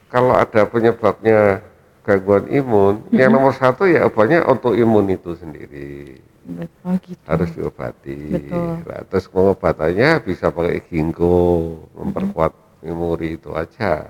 kalau 0.10 0.34
ada 0.34 0.66
penyebabnya 0.66 1.62
gangguan 2.08 2.48
imun, 2.48 3.04
hmm. 3.04 3.20
yang 3.20 3.36
nomor 3.36 3.52
satu 3.52 3.84
ya 3.84 4.08
obatnya 4.08 4.48
autoimun 4.48 5.12
itu 5.12 5.36
sendiri. 5.36 6.24
Betul 6.48 6.94
gitu. 7.04 7.24
Harus 7.28 7.50
diobati. 7.52 8.16
Betul. 8.32 8.88
Nah, 8.88 9.04
terus 9.12 9.28
pengobatannya 9.28 10.24
bisa 10.24 10.48
pakai 10.48 10.80
ginkgo, 10.88 11.76
memperkuat 12.00 12.56
hmm. 12.56 12.88
memori 12.88 13.36
itu 13.36 13.52
aja. 13.52 14.08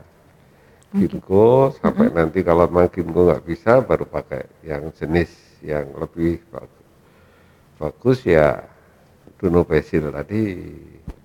Ginkgo 0.93 1.74
gitu. 1.74 1.82
sampai 1.82 2.14
hmm. 2.14 2.16
nanti 2.16 2.39
kalau 2.45 2.70
memang 2.70 2.93
ginkgo 2.93 3.34
nggak 3.34 3.43
bisa 3.50 3.82
baru 3.82 4.06
pakai 4.06 4.45
yang 4.62 4.93
jenis 4.93 5.34
yang 5.66 5.89
lebih 5.98 6.38
bagus, 6.54 6.86
bagus 7.82 8.20
ya 8.24 8.62
dunopesil 9.41 10.14
tadi 10.14 10.64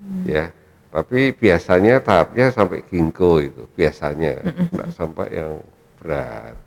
hmm. 0.03 0.25
ya 0.25 0.49
tapi 0.93 1.33
biasanya 1.33 2.05
tahapnya 2.05 2.53
sampai 2.53 2.85
ginkgo 2.85 3.41
itu 3.41 3.65
biasanya 3.73 4.45
nggak 4.73 4.91
sampai 4.93 5.29
yang 5.33 5.63
berat 6.03 6.59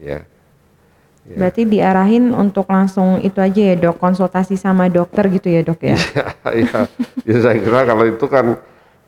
ya. 0.00 0.24
ya. 1.28 1.36
Berarti 1.36 1.62
diarahin 1.68 2.32
untuk 2.32 2.64
langsung 2.72 3.20
itu 3.20 3.36
aja 3.38 3.60
ya 3.60 3.74
dok, 3.76 4.00
konsultasi 4.00 4.56
sama 4.56 4.88
dokter 4.88 5.28
gitu 5.28 5.52
ya 5.52 5.60
dok 5.60 5.80
ya? 5.84 5.98
Iya, 6.48 6.88
ya, 7.28 7.36
saya 7.44 7.60
kira 7.60 7.84
kalau 7.84 8.08
itu 8.08 8.24
kan 8.24 8.56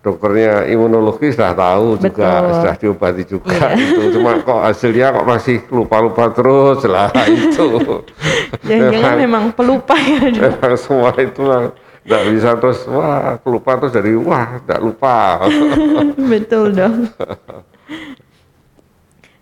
dokternya 0.01 0.65
imunologi 0.69 1.29
sudah 1.33 1.53
tahu 1.53 1.97
Betul. 1.97 2.05
juga, 2.09 2.31
sudah 2.57 2.75
diobati 2.77 3.25
juga 3.25 3.57
iya. 3.57 3.77
itu. 3.77 4.03
Cuma 4.17 4.41
kok 4.41 4.61
hasilnya 4.65 5.07
kok 5.13 5.27
masih 5.29 5.57
lupa-lupa 5.73 6.33
terus 6.33 6.85
lah 6.89 7.13
itu. 7.29 7.69
Jangan-jangan 8.65 9.17
memang 9.17 9.45
pelupa 9.53 9.97
ya 9.97 10.29
dok? 10.29 10.43
Memang 10.45 10.75
semua 10.77 11.11
itu 11.21 11.43
lah 11.45 11.73
nggak 12.01 12.23
bisa 12.33 12.51
terus 12.57 12.81
wah 12.89 13.37
pelupa 13.45 13.77
terus 13.77 13.93
dari 13.93 14.17
wah 14.17 14.61
nggak 14.65 14.81
lupa. 14.81 15.45
Betul 16.33 16.73
dong. 16.73 17.13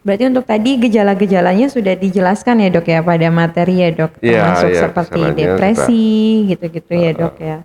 Berarti 0.08 0.24
untuk 0.24 0.48
tadi 0.48 0.80
gejala-gejalanya 0.80 1.68
sudah 1.68 1.92
dijelaskan 1.92 2.64
ya 2.64 2.72
dok 2.72 2.88
ya 2.88 3.04
pada 3.04 3.28
materi 3.28 3.84
ya 3.84 3.92
dok, 3.92 4.16
ya, 4.24 4.40
termasuk 4.40 4.70
ya, 4.72 4.80
seperti 4.88 5.20
depresi 5.36 6.08
gitu-gitu 6.48 6.92
ya 6.96 7.12
dok 7.12 7.36
ya. 7.36 7.60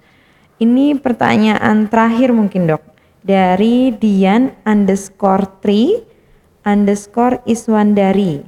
Ini 0.59 0.99
pertanyaan 0.99 1.87
terakhir 1.87 2.35
mungkin 2.35 2.67
dok 2.67 2.83
dari 3.23 3.95
Dian 3.95 4.51
underscore 4.67 5.47
tri 5.63 6.03
underscore 6.67 7.39
Iswandari. 7.47 8.43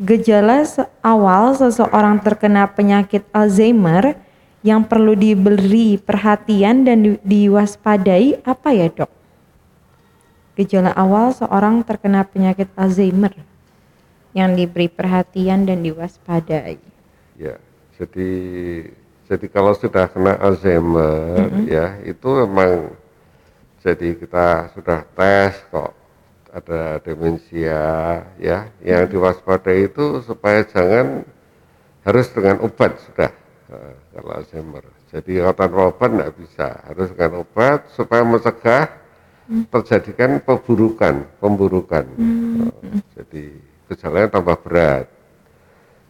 Gejala 0.00 0.64
awal 1.04 1.52
seseorang 1.52 2.16
terkena 2.24 2.64
penyakit 2.72 3.28
Alzheimer 3.36 4.16
yang 4.64 4.88
perlu 4.88 5.12
diberi 5.12 6.00
perhatian 6.00 6.88
dan 6.88 7.20
diwaspadai 7.20 8.40
apa 8.40 8.72
ya 8.72 8.88
dok? 8.88 9.12
Gejala 10.52 10.92
awal 10.92 11.32
seorang 11.32 11.80
terkena 11.80 12.28
penyakit 12.28 12.68
Alzheimer 12.76 13.32
yang 14.36 14.52
diberi 14.52 14.88
perhatian 14.88 15.64
dan 15.64 15.80
diwaspadai. 15.80 16.76
Ya, 17.40 17.56
jadi 17.96 18.32
jadi 19.32 19.46
kalau 19.48 19.72
sudah 19.72 20.12
kena 20.12 20.36
Alzheimer 20.36 21.40
mm 21.40 21.48
-hmm. 21.48 21.64
ya 21.72 21.86
itu 22.04 22.28
memang 22.44 22.92
jadi 23.80 24.12
kita 24.12 24.76
sudah 24.76 25.08
tes 25.16 25.56
kok 25.72 25.96
ada 26.52 27.00
demensia 27.00 27.80
ya 28.36 28.68
yang 28.84 29.08
diwaspadai 29.08 29.88
itu 29.88 30.20
supaya 30.20 30.60
jangan 30.68 31.24
harus 32.04 32.28
dengan 32.28 32.60
obat 32.60 33.00
sudah 33.08 33.32
uh, 33.72 33.92
kalau 34.12 34.30
Alzheimer. 34.36 34.84
Jadi 35.08 35.40
kalau 35.40 35.54
tanpa 35.56 35.82
obat 35.88 36.08
tidak 36.12 36.32
bisa 36.36 36.68
harus 36.84 37.08
dengan 37.16 37.32
obat 37.40 37.88
supaya 37.96 38.20
mencegah 38.20 39.01
terjadikan 39.68 40.38
pemburukan, 40.42 41.26
pemburukan. 41.42 42.04
Hmm. 42.16 42.70
Jadi 43.16 43.58
gejalanya 43.90 44.38
tambah 44.38 44.56
berat. 44.62 45.06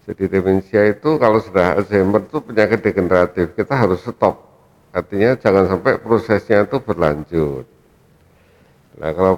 Jadi 0.02 0.26
demensia 0.26 0.82
itu 0.90 1.14
kalau 1.14 1.38
sudah 1.38 1.78
Alzheimer 1.78 2.26
itu 2.26 2.38
penyakit 2.42 2.82
degeneratif, 2.82 3.54
kita 3.54 3.74
harus 3.74 4.02
stop. 4.02 4.50
Artinya 4.90 5.38
jangan 5.38 5.70
sampai 5.70 6.02
prosesnya 6.02 6.66
itu 6.66 6.76
berlanjut. 6.82 7.64
Nah 8.98 9.10
kalau 9.14 9.34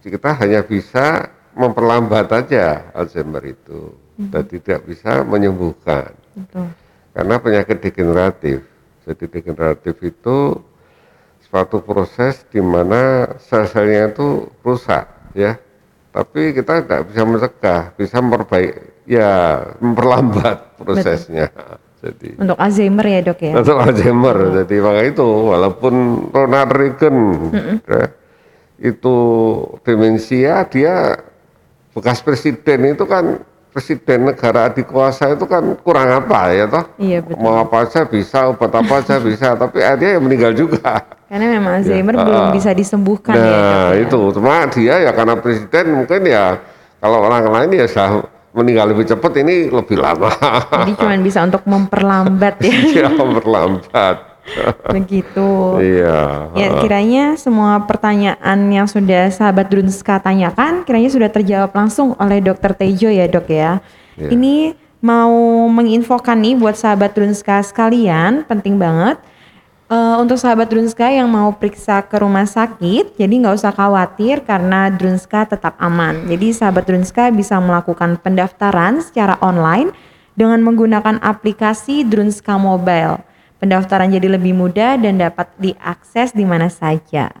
kita 0.00 0.30
hanya 0.38 0.62
bisa 0.62 1.26
memperlambat 1.58 2.30
aja 2.32 2.86
Alzheimer 2.94 3.42
itu, 3.50 3.92
hmm. 4.16 4.30
dan 4.30 4.42
tidak 4.46 4.86
bisa 4.86 5.26
menyembuhkan. 5.26 6.14
Betul. 6.38 6.70
Karena 7.16 7.34
penyakit 7.40 7.78
degeneratif. 7.82 8.60
Jadi 9.06 9.24
degeneratif 9.30 9.96
itu 10.02 10.58
suatu 11.46 11.78
proses 11.82 12.42
di 12.50 12.58
mana 12.58 13.34
sel-selnya 13.38 14.10
itu 14.10 14.50
rusak 14.66 15.06
ya 15.32 15.54
tapi 16.10 16.56
kita 16.56 16.82
tidak 16.82 17.00
bisa 17.12 17.22
mencegah 17.22 17.82
bisa 17.94 18.16
memperbaiki 18.18 19.06
ya 19.06 19.62
memperlambat 19.78 20.80
prosesnya 20.80 21.46
Betul. 21.52 21.78
jadi 22.02 22.28
untuk 22.42 22.58
Alzheimer 22.58 23.06
ya 23.06 23.20
dok 23.22 23.40
ya 23.40 23.52
untuk 23.54 23.76
Alzheimer 23.78 24.36
oh. 24.36 24.52
jadi 24.62 24.76
maka 24.82 25.02
itu 25.06 25.26
walaupun 25.26 25.94
Ronald 26.34 26.70
Reagan 26.74 27.16
mm 27.16 27.52
-mm. 27.54 27.76
Ya, 27.86 28.06
itu 28.76 29.16
demensia 29.86 30.66
dia 30.68 31.22
bekas 31.96 32.20
presiden 32.20 32.92
itu 32.92 33.08
kan 33.08 33.40
presiden 33.76 34.32
negara 34.32 34.72
dikuasa 34.72 35.36
itu 35.36 35.44
kan 35.44 35.60
kurang 35.84 36.08
apa 36.08 36.48
ya 36.48 36.64
toh? 36.64 36.84
Iya 36.96 37.20
betul. 37.20 37.44
Mau 37.44 37.60
apa 37.60 37.84
aja 37.84 38.08
bisa, 38.08 38.48
obat 38.48 38.72
apa 38.72 39.04
aja 39.04 39.20
bisa, 39.28 39.52
tapi 39.52 39.84
akhirnya 39.84 40.16
ya 40.16 40.20
meninggal 40.24 40.56
juga. 40.56 41.04
Karena 41.28 41.60
memang 41.60 41.84
Alzheimer 41.84 42.16
ya. 42.16 42.24
belum 42.24 42.44
uh, 42.48 42.52
bisa 42.56 42.72
disembuhkan 42.72 43.36
nah, 43.36 43.44
ya. 43.44 43.52
Nah 43.60 43.88
itu, 44.00 44.20
cuma 44.32 44.64
dia 44.72 44.94
ya 45.04 45.12
karena 45.12 45.36
presiden 45.36 45.84
mungkin 45.92 46.24
ya 46.24 46.56
kalau 47.04 47.20
orang 47.20 47.52
lain 47.52 47.76
ya 47.76 47.84
sudah 47.84 48.24
meninggal 48.56 48.96
lebih 48.96 49.04
cepat 49.12 49.32
ini 49.44 49.68
lebih 49.68 50.00
lama. 50.00 50.32
Jadi 50.72 50.92
cuma 50.96 51.12
bisa 51.20 51.44
untuk 51.44 51.60
memperlambat 51.68 52.56
ya. 52.64 52.76
Iya 52.80 53.08
memperlambat. 53.12 54.35
Begitu. 54.96 55.50
Iya. 55.82 56.50
Ya 56.54 56.68
kiranya 56.80 57.24
semua 57.34 57.82
pertanyaan 57.84 58.58
yang 58.70 58.86
sudah 58.86 59.28
sahabat 59.30 59.68
Drunska 59.68 60.22
tanyakan 60.22 60.86
kiranya 60.86 61.10
sudah 61.10 61.30
terjawab 61.30 61.74
langsung 61.74 62.14
oleh 62.16 62.38
Dokter 62.40 62.72
Tejo 62.72 63.10
ya 63.10 63.26
dok 63.26 63.46
ya. 63.50 63.82
Iya. 64.16 64.30
Ini 64.32 64.74
mau 65.04 65.66
menginfokan 65.68 66.40
nih 66.40 66.54
buat 66.56 66.74
sahabat 66.78 67.14
Drunska 67.14 67.62
sekalian 67.62 68.46
penting 68.46 68.80
banget. 68.80 69.20
Uh, 69.86 70.18
untuk 70.18 70.34
sahabat 70.34 70.66
Drunska 70.66 71.06
yang 71.06 71.30
mau 71.30 71.54
periksa 71.54 72.02
ke 72.02 72.18
rumah 72.18 72.42
sakit, 72.42 73.14
jadi 73.14 73.30
nggak 73.30 73.54
usah 73.54 73.70
khawatir 73.70 74.42
karena 74.42 74.90
Drunska 74.90 75.46
tetap 75.46 75.78
aman. 75.78 76.26
Jadi 76.26 76.50
sahabat 76.50 76.90
Drunska 76.90 77.30
bisa 77.30 77.54
melakukan 77.62 78.18
pendaftaran 78.18 78.98
secara 78.98 79.38
online 79.38 79.94
dengan 80.34 80.58
menggunakan 80.66 81.22
aplikasi 81.22 82.02
Drunska 82.02 82.58
Mobile. 82.58 83.22
Pendaftaran 83.56 84.12
jadi 84.12 84.28
lebih 84.36 84.52
mudah 84.52 85.00
dan 85.00 85.16
dapat 85.16 85.48
diakses 85.56 86.36
di 86.36 86.44
mana 86.44 86.68
saja. 86.68 87.32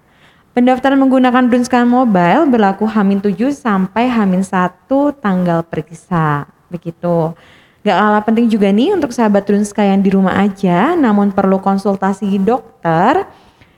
Pendaftaran 0.56 0.96
menggunakan 0.96 1.52
Brunskan 1.52 1.84
Mobile 1.84 2.48
berlaku 2.48 2.88
Hamin 2.88 3.20
7 3.20 3.52
sampai 3.52 4.08
Hamin 4.08 4.40
1 4.40 4.88
tanggal 5.20 5.60
periksa. 5.60 6.48
Begitu. 6.72 7.36
Gak 7.84 7.96
kalah 8.00 8.24
penting 8.24 8.48
juga 8.48 8.72
nih 8.72 8.96
untuk 8.96 9.12
sahabat 9.12 9.44
Drunska 9.44 9.84
yang 9.84 10.00
di 10.00 10.10
rumah 10.10 10.34
aja 10.40 10.96
namun 10.96 11.30
perlu 11.30 11.60
konsultasi 11.60 12.40
dokter. 12.40 13.28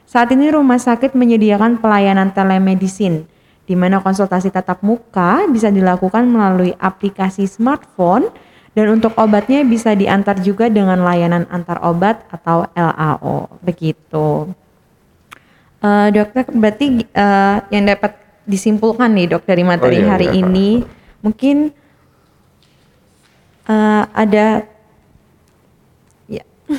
Saat 0.09 0.32
ini 0.32 0.49
rumah 0.49 0.78
sakit 0.78 1.12
menyediakan 1.18 1.82
pelayanan 1.82 2.32
telemedicine 2.32 3.26
di 3.68 3.76
mana 3.76 4.01
konsultasi 4.01 4.49
tatap 4.49 4.80
muka 4.80 5.45
bisa 5.53 5.68
dilakukan 5.68 6.24
melalui 6.24 6.72
aplikasi 6.80 7.45
smartphone 7.45 8.32
dan 8.78 8.94
untuk 8.94 9.10
obatnya 9.18 9.66
bisa 9.66 9.90
diantar 9.90 10.38
juga 10.38 10.70
dengan 10.70 11.02
layanan 11.02 11.50
antar 11.50 11.82
obat 11.82 12.22
atau 12.30 12.62
LAO. 12.78 13.50
Begitu. 13.58 14.54
Uh, 15.82 16.06
dokter 16.14 16.46
berarti 16.46 17.02
uh, 17.10 17.58
yang 17.74 17.90
dapat 17.90 18.14
disimpulkan 18.46 19.10
nih 19.10 19.34
dok 19.34 19.42
dari 19.50 19.66
materi 19.66 19.98
Oh, 19.98 20.06
iya, 20.06 20.10
hari 20.14 20.30
iya. 20.30 20.38
ini, 20.46 20.86
mungkin 21.18 21.74
eh, 23.66 24.02
ada 24.14 24.62
ya. 26.30 26.46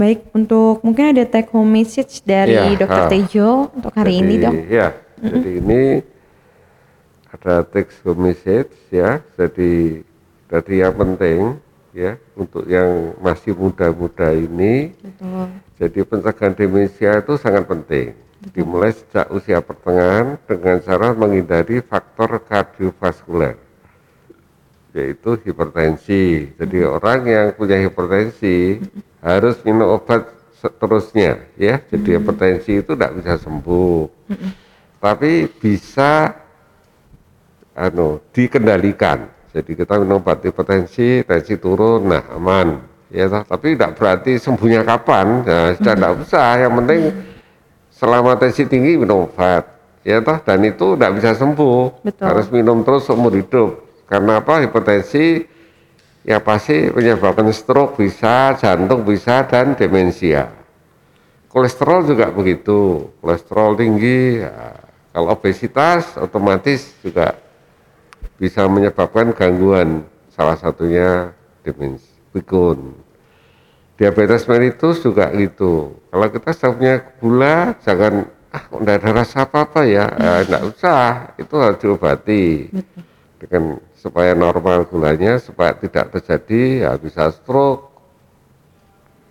Baik, 0.00 0.26
untuk 0.32 0.80
mungkin 0.82 1.12
ada 1.12 1.22
take 1.28 1.52
home 1.52 1.68
message 1.68 2.24
dari 2.26 2.56
Iya, 2.56 2.80
Dokter 2.80 3.02
ah. 3.06 3.10
Tejo 3.12 3.70
untuk 3.76 3.92
hari 3.94 4.18
jadi, 4.18 4.24
ini, 4.24 4.34
Dok. 4.42 4.52
Ya, 4.66 4.88
jadi 5.22 5.50
ini 5.62 5.80
ada 7.44 7.60
teks 7.60 8.00
ya. 8.88 9.20
Jadi 9.36 10.00
tadi 10.48 10.80
yang 10.80 10.96
penting 10.96 11.60
ya 11.92 12.16
untuk 12.32 12.64
yang 12.64 13.12
masih 13.20 13.52
muda-muda 13.52 14.32
ini. 14.32 14.96
Betul. 14.96 15.52
Jadi 15.76 16.00
pencegahan 16.08 16.56
demensia 16.56 17.20
itu 17.20 17.36
sangat 17.36 17.68
penting. 17.68 18.16
Dimulai 18.56 18.96
sejak 18.96 19.28
usia 19.28 19.60
pertengahan 19.60 20.40
dengan 20.48 20.80
cara 20.80 21.12
menghindari 21.12 21.84
faktor 21.84 22.40
kardiovaskuler 22.48 23.60
yaitu 24.96 25.36
hipertensi. 25.44 26.48
Jadi 26.56 26.78
orang 26.86 27.20
yang 27.28 27.46
punya 27.52 27.76
hipertensi 27.76 28.80
harus 29.20 29.60
minum 29.68 30.00
obat 30.00 30.32
seterusnya 30.64 31.44
ya. 31.60 31.76
Jadi 31.92 32.08
hipertensi 32.16 32.80
itu 32.80 32.96
tidak 32.96 33.20
bisa 33.20 33.36
sembuh. 33.36 34.08
Tapi 35.02 35.44
bisa 35.60 36.43
anu 37.74 38.22
dikendalikan. 38.30 39.26
Jadi 39.54 39.78
kita 39.78 40.02
minum 40.02 40.18
obat 40.18 40.42
hipertensi, 40.42 41.22
tensi 41.22 41.54
turun, 41.58 42.10
nah 42.10 42.26
aman. 42.34 42.82
Ya, 43.14 43.30
toh. 43.30 43.46
tapi 43.46 43.78
tidak 43.78 43.94
berarti 43.94 44.34
sembuhnya 44.42 44.82
kapan. 44.82 45.46
Nah, 45.46 45.70
sudah 45.78 45.94
tidak 45.94 46.12
usah. 46.26 46.50
Yang 46.58 46.72
penting 46.82 47.00
selama 47.94 48.30
tensi 48.34 48.62
tinggi 48.66 48.98
minum 48.98 49.30
obat. 49.30 49.70
Ya 50.02 50.18
toh, 50.18 50.42
dan 50.42 50.58
itu 50.66 50.98
tidak 50.98 51.12
bisa 51.22 51.30
sembuh. 51.38 52.02
Betul. 52.02 52.24
Harus 52.26 52.46
minum 52.50 52.82
terus 52.82 53.06
seumur 53.06 53.30
hidup. 53.30 53.86
Karena 54.10 54.42
apa? 54.42 54.66
Hipertensi 54.66 55.46
ya 56.26 56.42
pasti 56.42 56.90
menyebabkan 56.90 57.46
stroke 57.54 58.02
bisa, 58.02 58.58
jantung 58.58 59.06
bisa, 59.06 59.46
dan 59.46 59.78
demensia. 59.78 60.50
Kolesterol 61.54 62.10
juga 62.10 62.34
begitu. 62.34 63.06
Kolesterol 63.22 63.78
tinggi, 63.78 64.42
ya, 64.42 64.74
kalau 65.14 65.30
obesitas 65.30 66.18
otomatis 66.18 66.90
juga 66.98 67.38
bisa 68.44 68.68
menyebabkan 68.68 69.32
gangguan. 69.32 70.04
Salah 70.28 70.60
satunya 70.60 71.32
demensi, 71.64 72.12
pikun. 72.36 72.92
Diabetes 73.96 74.44
mellitus 74.44 75.00
juga 75.00 75.32
gitu. 75.32 75.96
Kalau 76.12 76.28
kita 76.28 76.50
sudah 76.52 76.72
punya 76.76 76.96
gula, 77.16 77.56
jangan 77.80 78.28
ah 78.52 78.62
kok 78.68 78.80
nggak 78.84 78.98
ada 79.00 79.10
rasa 79.24 79.48
apa-apa 79.48 79.80
ya, 79.88 80.04
eh, 80.12 80.40
nggak 80.44 80.64
usah. 80.76 81.32
Itu 81.40 81.56
harus 81.56 81.80
diobati 81.80 82.68
dengan 83.40 83.80
supaya 83.96 84.36
normal 84.36 84.84
gulanya, 84.84 85.40
supaya 85.40 85.72
tidak 85.80 86.12
terjadi 86.12 86.84
ya 86.84 86.92
bisa 87.00 87.32
stroke, 87.32 87.88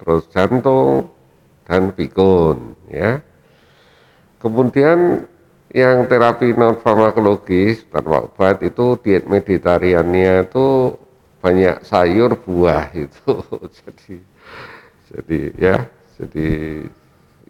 terus 0.02 0.26
jantung 0.34 1.14
dan 1.70 1.94
pikun 1.94 2.74
ya. 2.90 3.22
Kemudian 4.42 5.28
yang 5.74 6.06
terapi 6.06 6.54
non 6.54 6.78
farmakologis 6.78 7.90
tanpa 7.90 8.30
obat 8.30 8.62
itu 8.62 8.94
diet 9.02 9.26
meditariannya 9.26 10.46
itu 10.46 10.94
banyak 11.42 11.82
sayur 11.82 12.38
buah 12.38 12.94
itu. 12.94 13.34
Jadi 13.82 14.16
jadi 15.14 15.40
ya 15.62 15.78
jadi 16.18 16.50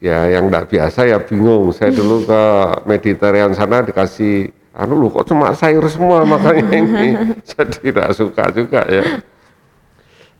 ya 0.03 0.17
yang 0.35 0.51
tidak 0.51 0.67
biasa 0.71 0.99
ya 1.07 1.19
bingung. 1.19 1.71
Saya 1.71 1.95
dulu 1.95 2.27
ke 2.27 2.43
meditarian 2.87 3.55
sana 3.55 3.83
dikasih 3.83 4.51
anu 4.75 4.99
lu 4.99 5.07
kok 5.07 5.27
cuma 5.31 5.55
sayur 5.55 5.83
semua 5.91 6.23
makanya 6.31 6.79
ini. 6.79 7.09
Jadi 7.43 7.91
tidak 7.91 8.11
suka 8.15 8.51
juga 8.51 8.83
ya. 8.87 9.19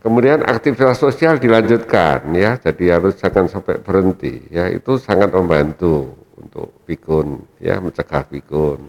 Kemudian 0.04 0.44
aktivitas 0.44 1.00
sosial 1.00 1.40
dilanjutkan 1.40 2.28
ya, 2.36 2.60
jadi 2.60 3.00
harus 3.00 3.16
jangan 3.16 3.48
sampai 3.48 3.80
berhenti 3.80 4.52
ya, 4.52 4.68
itu 4.68 5.00
sangat 5.00 5.32
membantu 5.32 6.23
untuk 6.54 6.70
pikun 6.86 7.42
ya, 7.58 7.82
mencegah 7.82 8.22
pikun. 8.30 8.86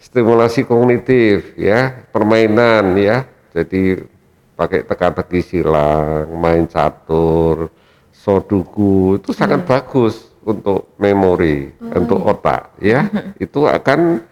Stimulasi 0.00 0.64
kognitif 0.64 1.52
ya, 1.60 2.08
permainan 2.08 2.96
ya, 2.96 3.28
jadi 3.52 4.08
pakai 4.56 4.88
teka-teki 4.88 5.40
silang, 5.44 6.32
main 6.40 6.64
catur, 6.64 7.68
soduku 8.08 9.20
itu 9.20 9.36
sangat 9.36 9.68
bagus 9.68 10.32
untuk 10.40 10.96
memori, 10.96 11.76
untuk 11.92 12.24
otak 12.24 12.72
ya. 12.80 13.04
Itu 13.44 13.68
akan 13.68 14.24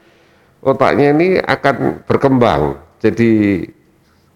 otaknya 0.65 1.13
ini 1.13 1.29
akan 1.45 2.09
berkembang. 2.09 2.81
Jadi 3.05 3.67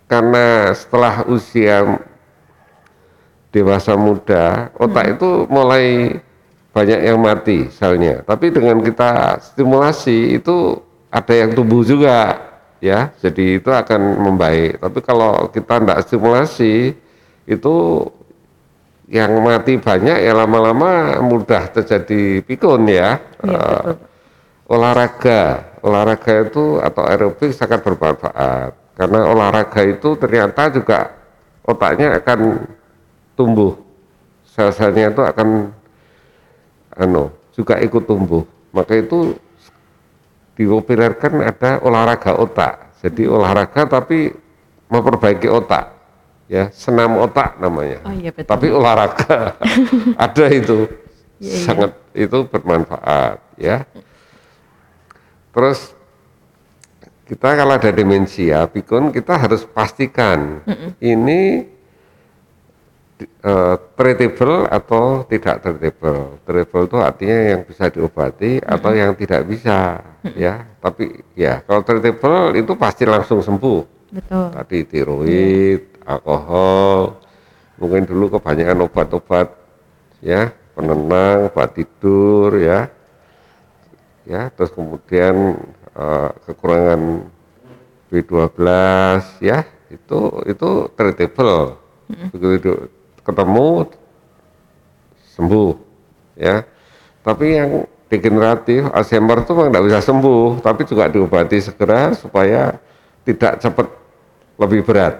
karena 0.05 0.77
setelah 0.77 1.25
usia 1.25 2.05
dewasa 3.49 3.97
muda, 3.97 4.71
otak 4.77 5.17
itu 5.17 5.47
mulai 5.49 6.19
banyak 6.71 7.01
yang 7.03 7.19
mati 7.19 7.67
selnya. 7.75 8.23
Tapi 8.23 8.55
dengan 8.55 8.79
kita 8.83 9.43
stimulasi 9.43 10.39
itu 10.39 10.79
ada 11.11 11.35
yang 11.35 11.51
tumbuh 11.55 11.83
juga 11.83 12.39
ya. 12.79 13.11
Jadi 13.19 13.59
itu 13.59 13.71
akan 13.71 14.01
membaik. 14.31 14.79
Tapi 14.79 14.99
kalau 15.03 15.51
kita 15.51 15.83
tidak 15.83 16.01
stimulasi 16.07 16.95
itu 17.47 17.75
yang 19.11 19.35
mati 19.43 19.75
banyak 19.75 20.23
ya 20.23 20.33
lama-lama 20.39 21.19
mudah 21.23 21.67
terjadi 21.75 22.47
pikun 22.47 22.87
ya. 22.87 23.19
Iya, 23.43 23.59
Eh, 23.59 23.93
olahraga, 24.71 25.75
olahraga 25.83 26.47
itu 26.47 26.79
atau 26.79 27.03
aerobik 27.03 27.51
sangat 27.51 27.83
bermanfaat 27.83 28.71
karena 29.01 29.33
olahraga 29.33 29.81
itu 29.81 30.13
ternyata 30.21 30.69
juga 30.69 31.09
otaknya 31.65 32.21
akan 32.21 32.69
tumbuh, 33.33 33.73
sel-selnya 34.45 35.09
itu 35.09 35.25
akan 35.25 35.73
anu 36.97 37.31
juga 37.55 37.79
ikut 37.79 38.07
tumbuh. 38.07 38.43
Maka 38.71 38.99
itu 38.99 39.35
dipopulerkan 40.55 41.43
ada 41.43 41.83
olahraga 41.83 42.39
otak. 42.39 42.95
Jadi 43.01 43.27
olahraga 43.27 43.89
tapi 43.89 44.31
memperbaiki 44.91 45.49
otak, 45.49 45.95
ya 46.51 46.69
senam 46.75 47.17
otak 47.17 47.57
namanya. 47.57 48.05
Oh 48.05 48.13
iya 48.13 48.31
betul. 48.31 48.51
Tapi 48.51 48.67
olahraga 48.69 49.57
ada 50.29 50.47
itu 50.53 50.87
Iya, 51.41 51.49
iya. 51.57 51.65
sangat 51.65 51.91
itu 52.13 52.39
bermanfaat 52.45 53.41
ya. 53.57 53.89
Terus 55.57 55.97
kita 57.25 57.57
kalau 57.57 57.81
ada 57.81 57.91
demensia, 57.91 58.69
pikun 58.69 59.09
kita 59.09 59.41
harus 59.41 59.65
pastikan 59.65 60.61
ini 61.01 61.65
eh, 63.27 63.77
treatable 63.97 64.69
atau 64.69 65.25
tidak 65.29 65.61
treatable. 65.61 66.41
Treatable 66.45 66.85
itu 66.89 66.97
artinya 67.01 67.39
yang 67.57 67.61
bisa 67.65 67.85
diobati 67.93 68.61
atau 68.61 68.91
yang 68.97 69.13
tidak 69.17 69.43
bisa, 69.45 70.01
ya. 70.37 70.65
Tapi 70.81 71.25
ya 71.37 71.61
kalau 71.65 71.85
treatable 71.85 72.57
itu 72.57 72.73
pasti 72.77 73.05
langsung 73.05 73.45
sembuh. 73.45 73.81
Betul. 74.11 74.47
Tadi 74.51 74.79
tiroid, 74.89 76.03
alkohol, 76.03 77.21
mungkin 77.79 78.09
dulu 78.09 78.41
kebanyakan 78.41 78.85
obat-obat, 78.91 79.49
ya 80.25 80.51
penenang, 80.75 81.53
obat 81.53 81.77
tidur, 81.77 82.57
ya, 82.59 82.91
ya. 84.27 84.51
Terus 84.53 84.73
kemudian 84.75 85.61
eh, 85.95 86.31
kekurangan 86.49 87.29
B12, 88.11 88.59
ya 89.45 89.63
itu 89.91 90.21
itu 90.47 90.71
treatable. 90.99 91.79
Begitu 92.35 92.91
ketemu 93.31 93.87
sembuh 95.39 95.73
ya. 96.37 96.67
Tapi 97.21 97.47
yang 97.57 97.71
degeneratif 98.11 98.91
Alzheimer 98.91 99.47
itu 99.47 99.53
memang 99.55 99.71
tidak 99.71 99.87
bisa 99.87 100.01
sembuh 100.03 100.59
tapi 100.59 100.83
juga 100.83 101.07
diobati 101.07 101.63
segera 101.63 102.11
supaya 102.13 102.75
tidak 103.23 103.63
cepat 103.63 103.87
lebih 104.59 104.83
berat 104.83 105.15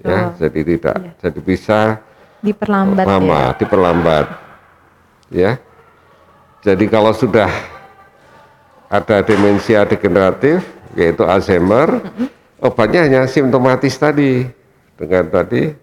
ya. 0.00 0.32
Jadi 0.40 0.60
tidak 0.64 0.96
jadi 1.20 1.40
bisa 1.44 1.80
Diperlambat 2.42 3.06
lama 3.06 3.54
ya. 3.54 3.54
diperlambat 3.54 4.26
ya. 5.30 5.50
Jadi 6.62 6.84
kalau 6.90 7.14
sudah 7.14 7.50
ada 8.90 9.22
demensia 9.22 9.86
degeneratif 9.86 10.62
yaitu 10.98 11.22
Alzheimer 11.22 12.02
obatnya 12.58 13.06
hanya 13.06 13.22
simptomatis 13.30 13.94
tadi. 13.98 14.46
Dengan 14.92 15.26
tadi 15.32 15.74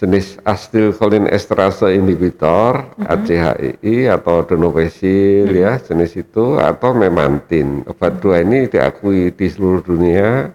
jenis 0.00 0.40
acetylcholinesterase 0.48 1.92
inhibitor 1.92 2.96
ACHI 3.04 4.08
atau 4.08 4.40
donovesil 4.48 5.52
ya 5.52 5.76
jenis 5.76 6.16
itu 6.16 6.56
atau 6.56 6.96
memantin. 6.96 7.84
Obat 7.84 8.16
dua 8.24 8.40
ini 8.40 8.64
diakui 8.64 9.28
di 9.28 9.46
seluruh 9.52 9.84
dunia 9.84 10.48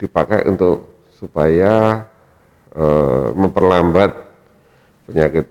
dipakai 0.00 0.48
untuk 0.48 1.04
supaya 1.12 2.08
eh, 2.72 3.28
memperlambat 3.36 4.10
penyakit 5.04 5.44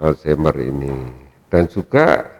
Alzheimer 0.00 0.56
ini. 0.56 1.20
Dan 1.52 1.68
juga 1.68 2.32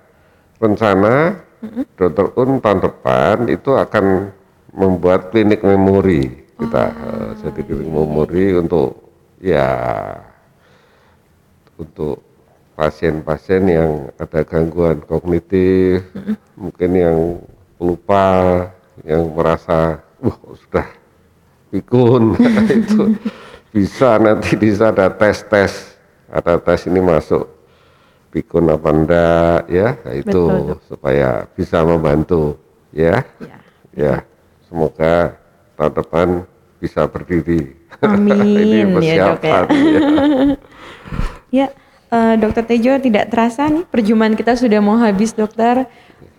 rencana 0.57 1.37
mm-hmm. 1.61 1.85
Dokter 2.01 2.27
Un 2.41 2.59
tahun 2.65 2.81
depan 2.81 3.37
itu 3.53 3.77
akan 3.77 4.33
membuat 4.73 5.31
klinik 5.31 5.61
memori 5.61 6.49
kita. 6.57 6.85
Oh. 6.91 7.13
uh, 7.13 7.31
jadi 7.45 7.61
klinik 7.63 7.91
memori 7.93 8.57
untuk 8.57 9.04
ya 9.45 9.69
untuk 11.77 12.25
pasien-pasien 12.75 13.63
yang 13.69 13.93
ada 14.17 14.41
gangguan 14.41 15.05
kognitif, 15.05 16.01
mm-hmm. 16.17 16.37
mungkin 16.57 16.91
yang 16.97 17.19
lupa, 17.77 18.27
yang 19.05 19.29
merasa, 19.37 20.01
wah 20.19 20.37
sudah 20.57 20.89
pikun, 21.69 22.41
itu 22.81 23.15
bisa 23.69 24.17
nanti 24.17 24.57
bisa 24.57 24.91
ada 24.91 25.13
tes-tes, 25.13 25.99
ada 26.33 26.57
tes 26.57 26.89
ini 26.89 27.05
masuk 27.05 27.45
pikun 28.33 28.73
apa 28.73 28.91
enggak 28.91 29.61
ya, 29.71 29.95
nah 30.03 30.15
itu 30.17 30.43
Betul. 30.51 30.83
supaya 30.89 31.47
bisa 31.55 31.85
membantu 31.85 32.59
ya, 32.91 33.23
ya, 33.39 33.57
ya. 33.95 34.15
semoga 34.67 35.37
tahun 35.79 35.93
depan 35.95 36.29
bisa 36.83 37.07
berdiri. 37.07 37.84
Amin 38.07 38.95
ini 38.99 39.07
ya 39.07 39.35
dok 39.35 39.43
ya. 39.45 39.59
ya. 39.69 40.01
ya 41.51 41.67
uh, 42.11 42.35
Dokter 42.39 42.65
Tejo 42.67 42.99
tidak 42.99 43.31
terasa 43.31 43.67
nih 43.71 43.85
perjumpaan 43.89 44.35
kita 44.39 44.55
sudah 44.55 44.79
mau 44.79 44.99
habis 44.99 45.35
dokter 45.35 45.87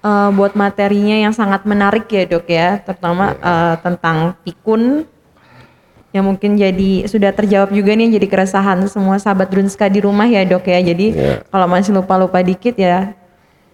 uh, 0.05 0.29
buat 0.31 0.53
materinya 0.53 1.15
yang 1.27 1.33
sangat 1.33 1.67
menarik 1.67 2.07
ya 2.07 2.23
dok 2.27 2.45
ya 2.47 2.79
terutama 2.83 3.35
uh, 3.39 3.75
tentang 3.81 4.37
pikun 4.45 5.05
yang 6.15 6.23
mungkin 6.23 6.55
jadi 6.55 7.11
sudah 7.11 7.35
terjawab 7.35 7.75
juga 7.75 7.91
nih 7.91 8.15
jadi 8.15 8.27
keresahan 8.31 8.79
semua 8.87 9.19
sahabat 9.19 9.51
Drunska 9.51 9.91
di 9.91 9.99
rumah 9.99 10.23
ya 10.23 10.47
dok 10.47 10.63
ya 10.63 10.79
jadi 10.79 11.07
yeah. 11.11 11.37
kalau 11.51 11.67
masih 11.67 11.91
lupa-lupa 11.91 12.39
dikit 12.39 12.79
ya 12.79 13.11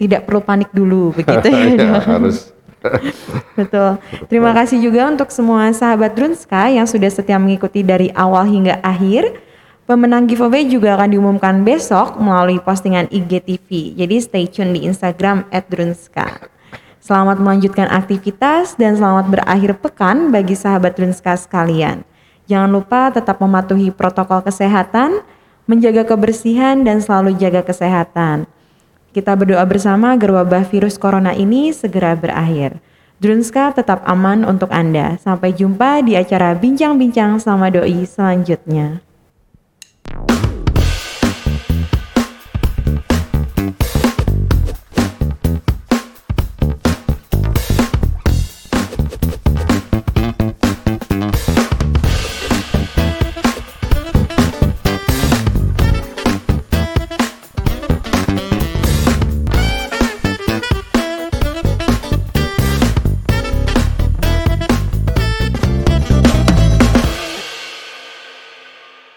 tidak 0.02 0.26
perlu 0.26 0.42
panik 0.42 0.74
dulu 0.74 1.14
begitu 1.14 1.46
ya, 1.54 1.62
ya 1.70 1.78
dok. 1.78 2.02
harus 2.02 2.38
Betul. 3.60 4.02
Terima 4.26 4.52
kasih 4.58 4.82
juga 4.82 5.06
untuk 5.06 5.30
semua 5.30 5.70
sahabat 5.70 6.18
Drunska 6.18 6.70
yang 6.74 6.90
sudah 6.90 7.10
setia 7.14 7.38
mengikuti 7.38 7.86
dari 7.86 8.10
awal 8.18 8.50
hingga 8.50 8.82
akhir. 8.82 9.38
Pemenang 9.86 10.30
giveaway 10.30 10.66
juga 10.70 10.96
akan 10.96 11.10
diumumkan 11.12 11.68
besok 11.68 12.16
melalui 12.16 12.62
postingan 12.64 13.12
IGTV. 13.12 13.98
Jadi 14.00 14.16
stay 14.24 14.46
tune 14.48 14.72
di 14.72 14.88
Instagram 14.88 15.44
@drunska. 15.52 16.48
Selamat 17.02 17.42
melanjutkan 17.42 17.90
aktivitas 17.90 18.78
dan 18.78 18.94
selamat 18.94 19.26
berakhir 19.28 19.74
pekan 19.82 20.30
bagi 20.30 20.54
sahabat 20.54 20.94
Drunska 20.96 21.34
sekalian. 21.34 22.06
Jangan 22.46 22.70
lupa 22.70 23.10
tetap 23.10 23.42
mematuhi 23.42 23.90
protokol 23.90 24.46
kesehatan, 24.46 25.26
menjaga 25.66 26.06
kebersihan 26.06 26.86
dan 26.86 27.02
selalu 27.02 27.34
jaga 27.42 27.66
kesehatan. 27.66 28.46
Kita 29.12 29.36
berdoa 29.36 29.68
bersama 29.68 30.16
agar 30.16 30.32
wabah 30.32 30.64
virus 30.72 30.96
corona 30.96 31.36
ini 31.36 31.76
segera 31.76 32.16
berakhir. 32.16 32.80
Drunska 33.20 33.76
tetap 33.76 34.02
aman 34.08 34.48
untuk 34.48 34.72
Anda. 34.72 35.20
Sampai 35.20 35.52
jumpa 35.52 36.00
di 36.00 36.16
acara 36.16 36.56
Bincang-Bincang 36.56 37.44
sama 37.44 37.68
Doi 37.68 38.08
selanjutnya. 38.08 39.04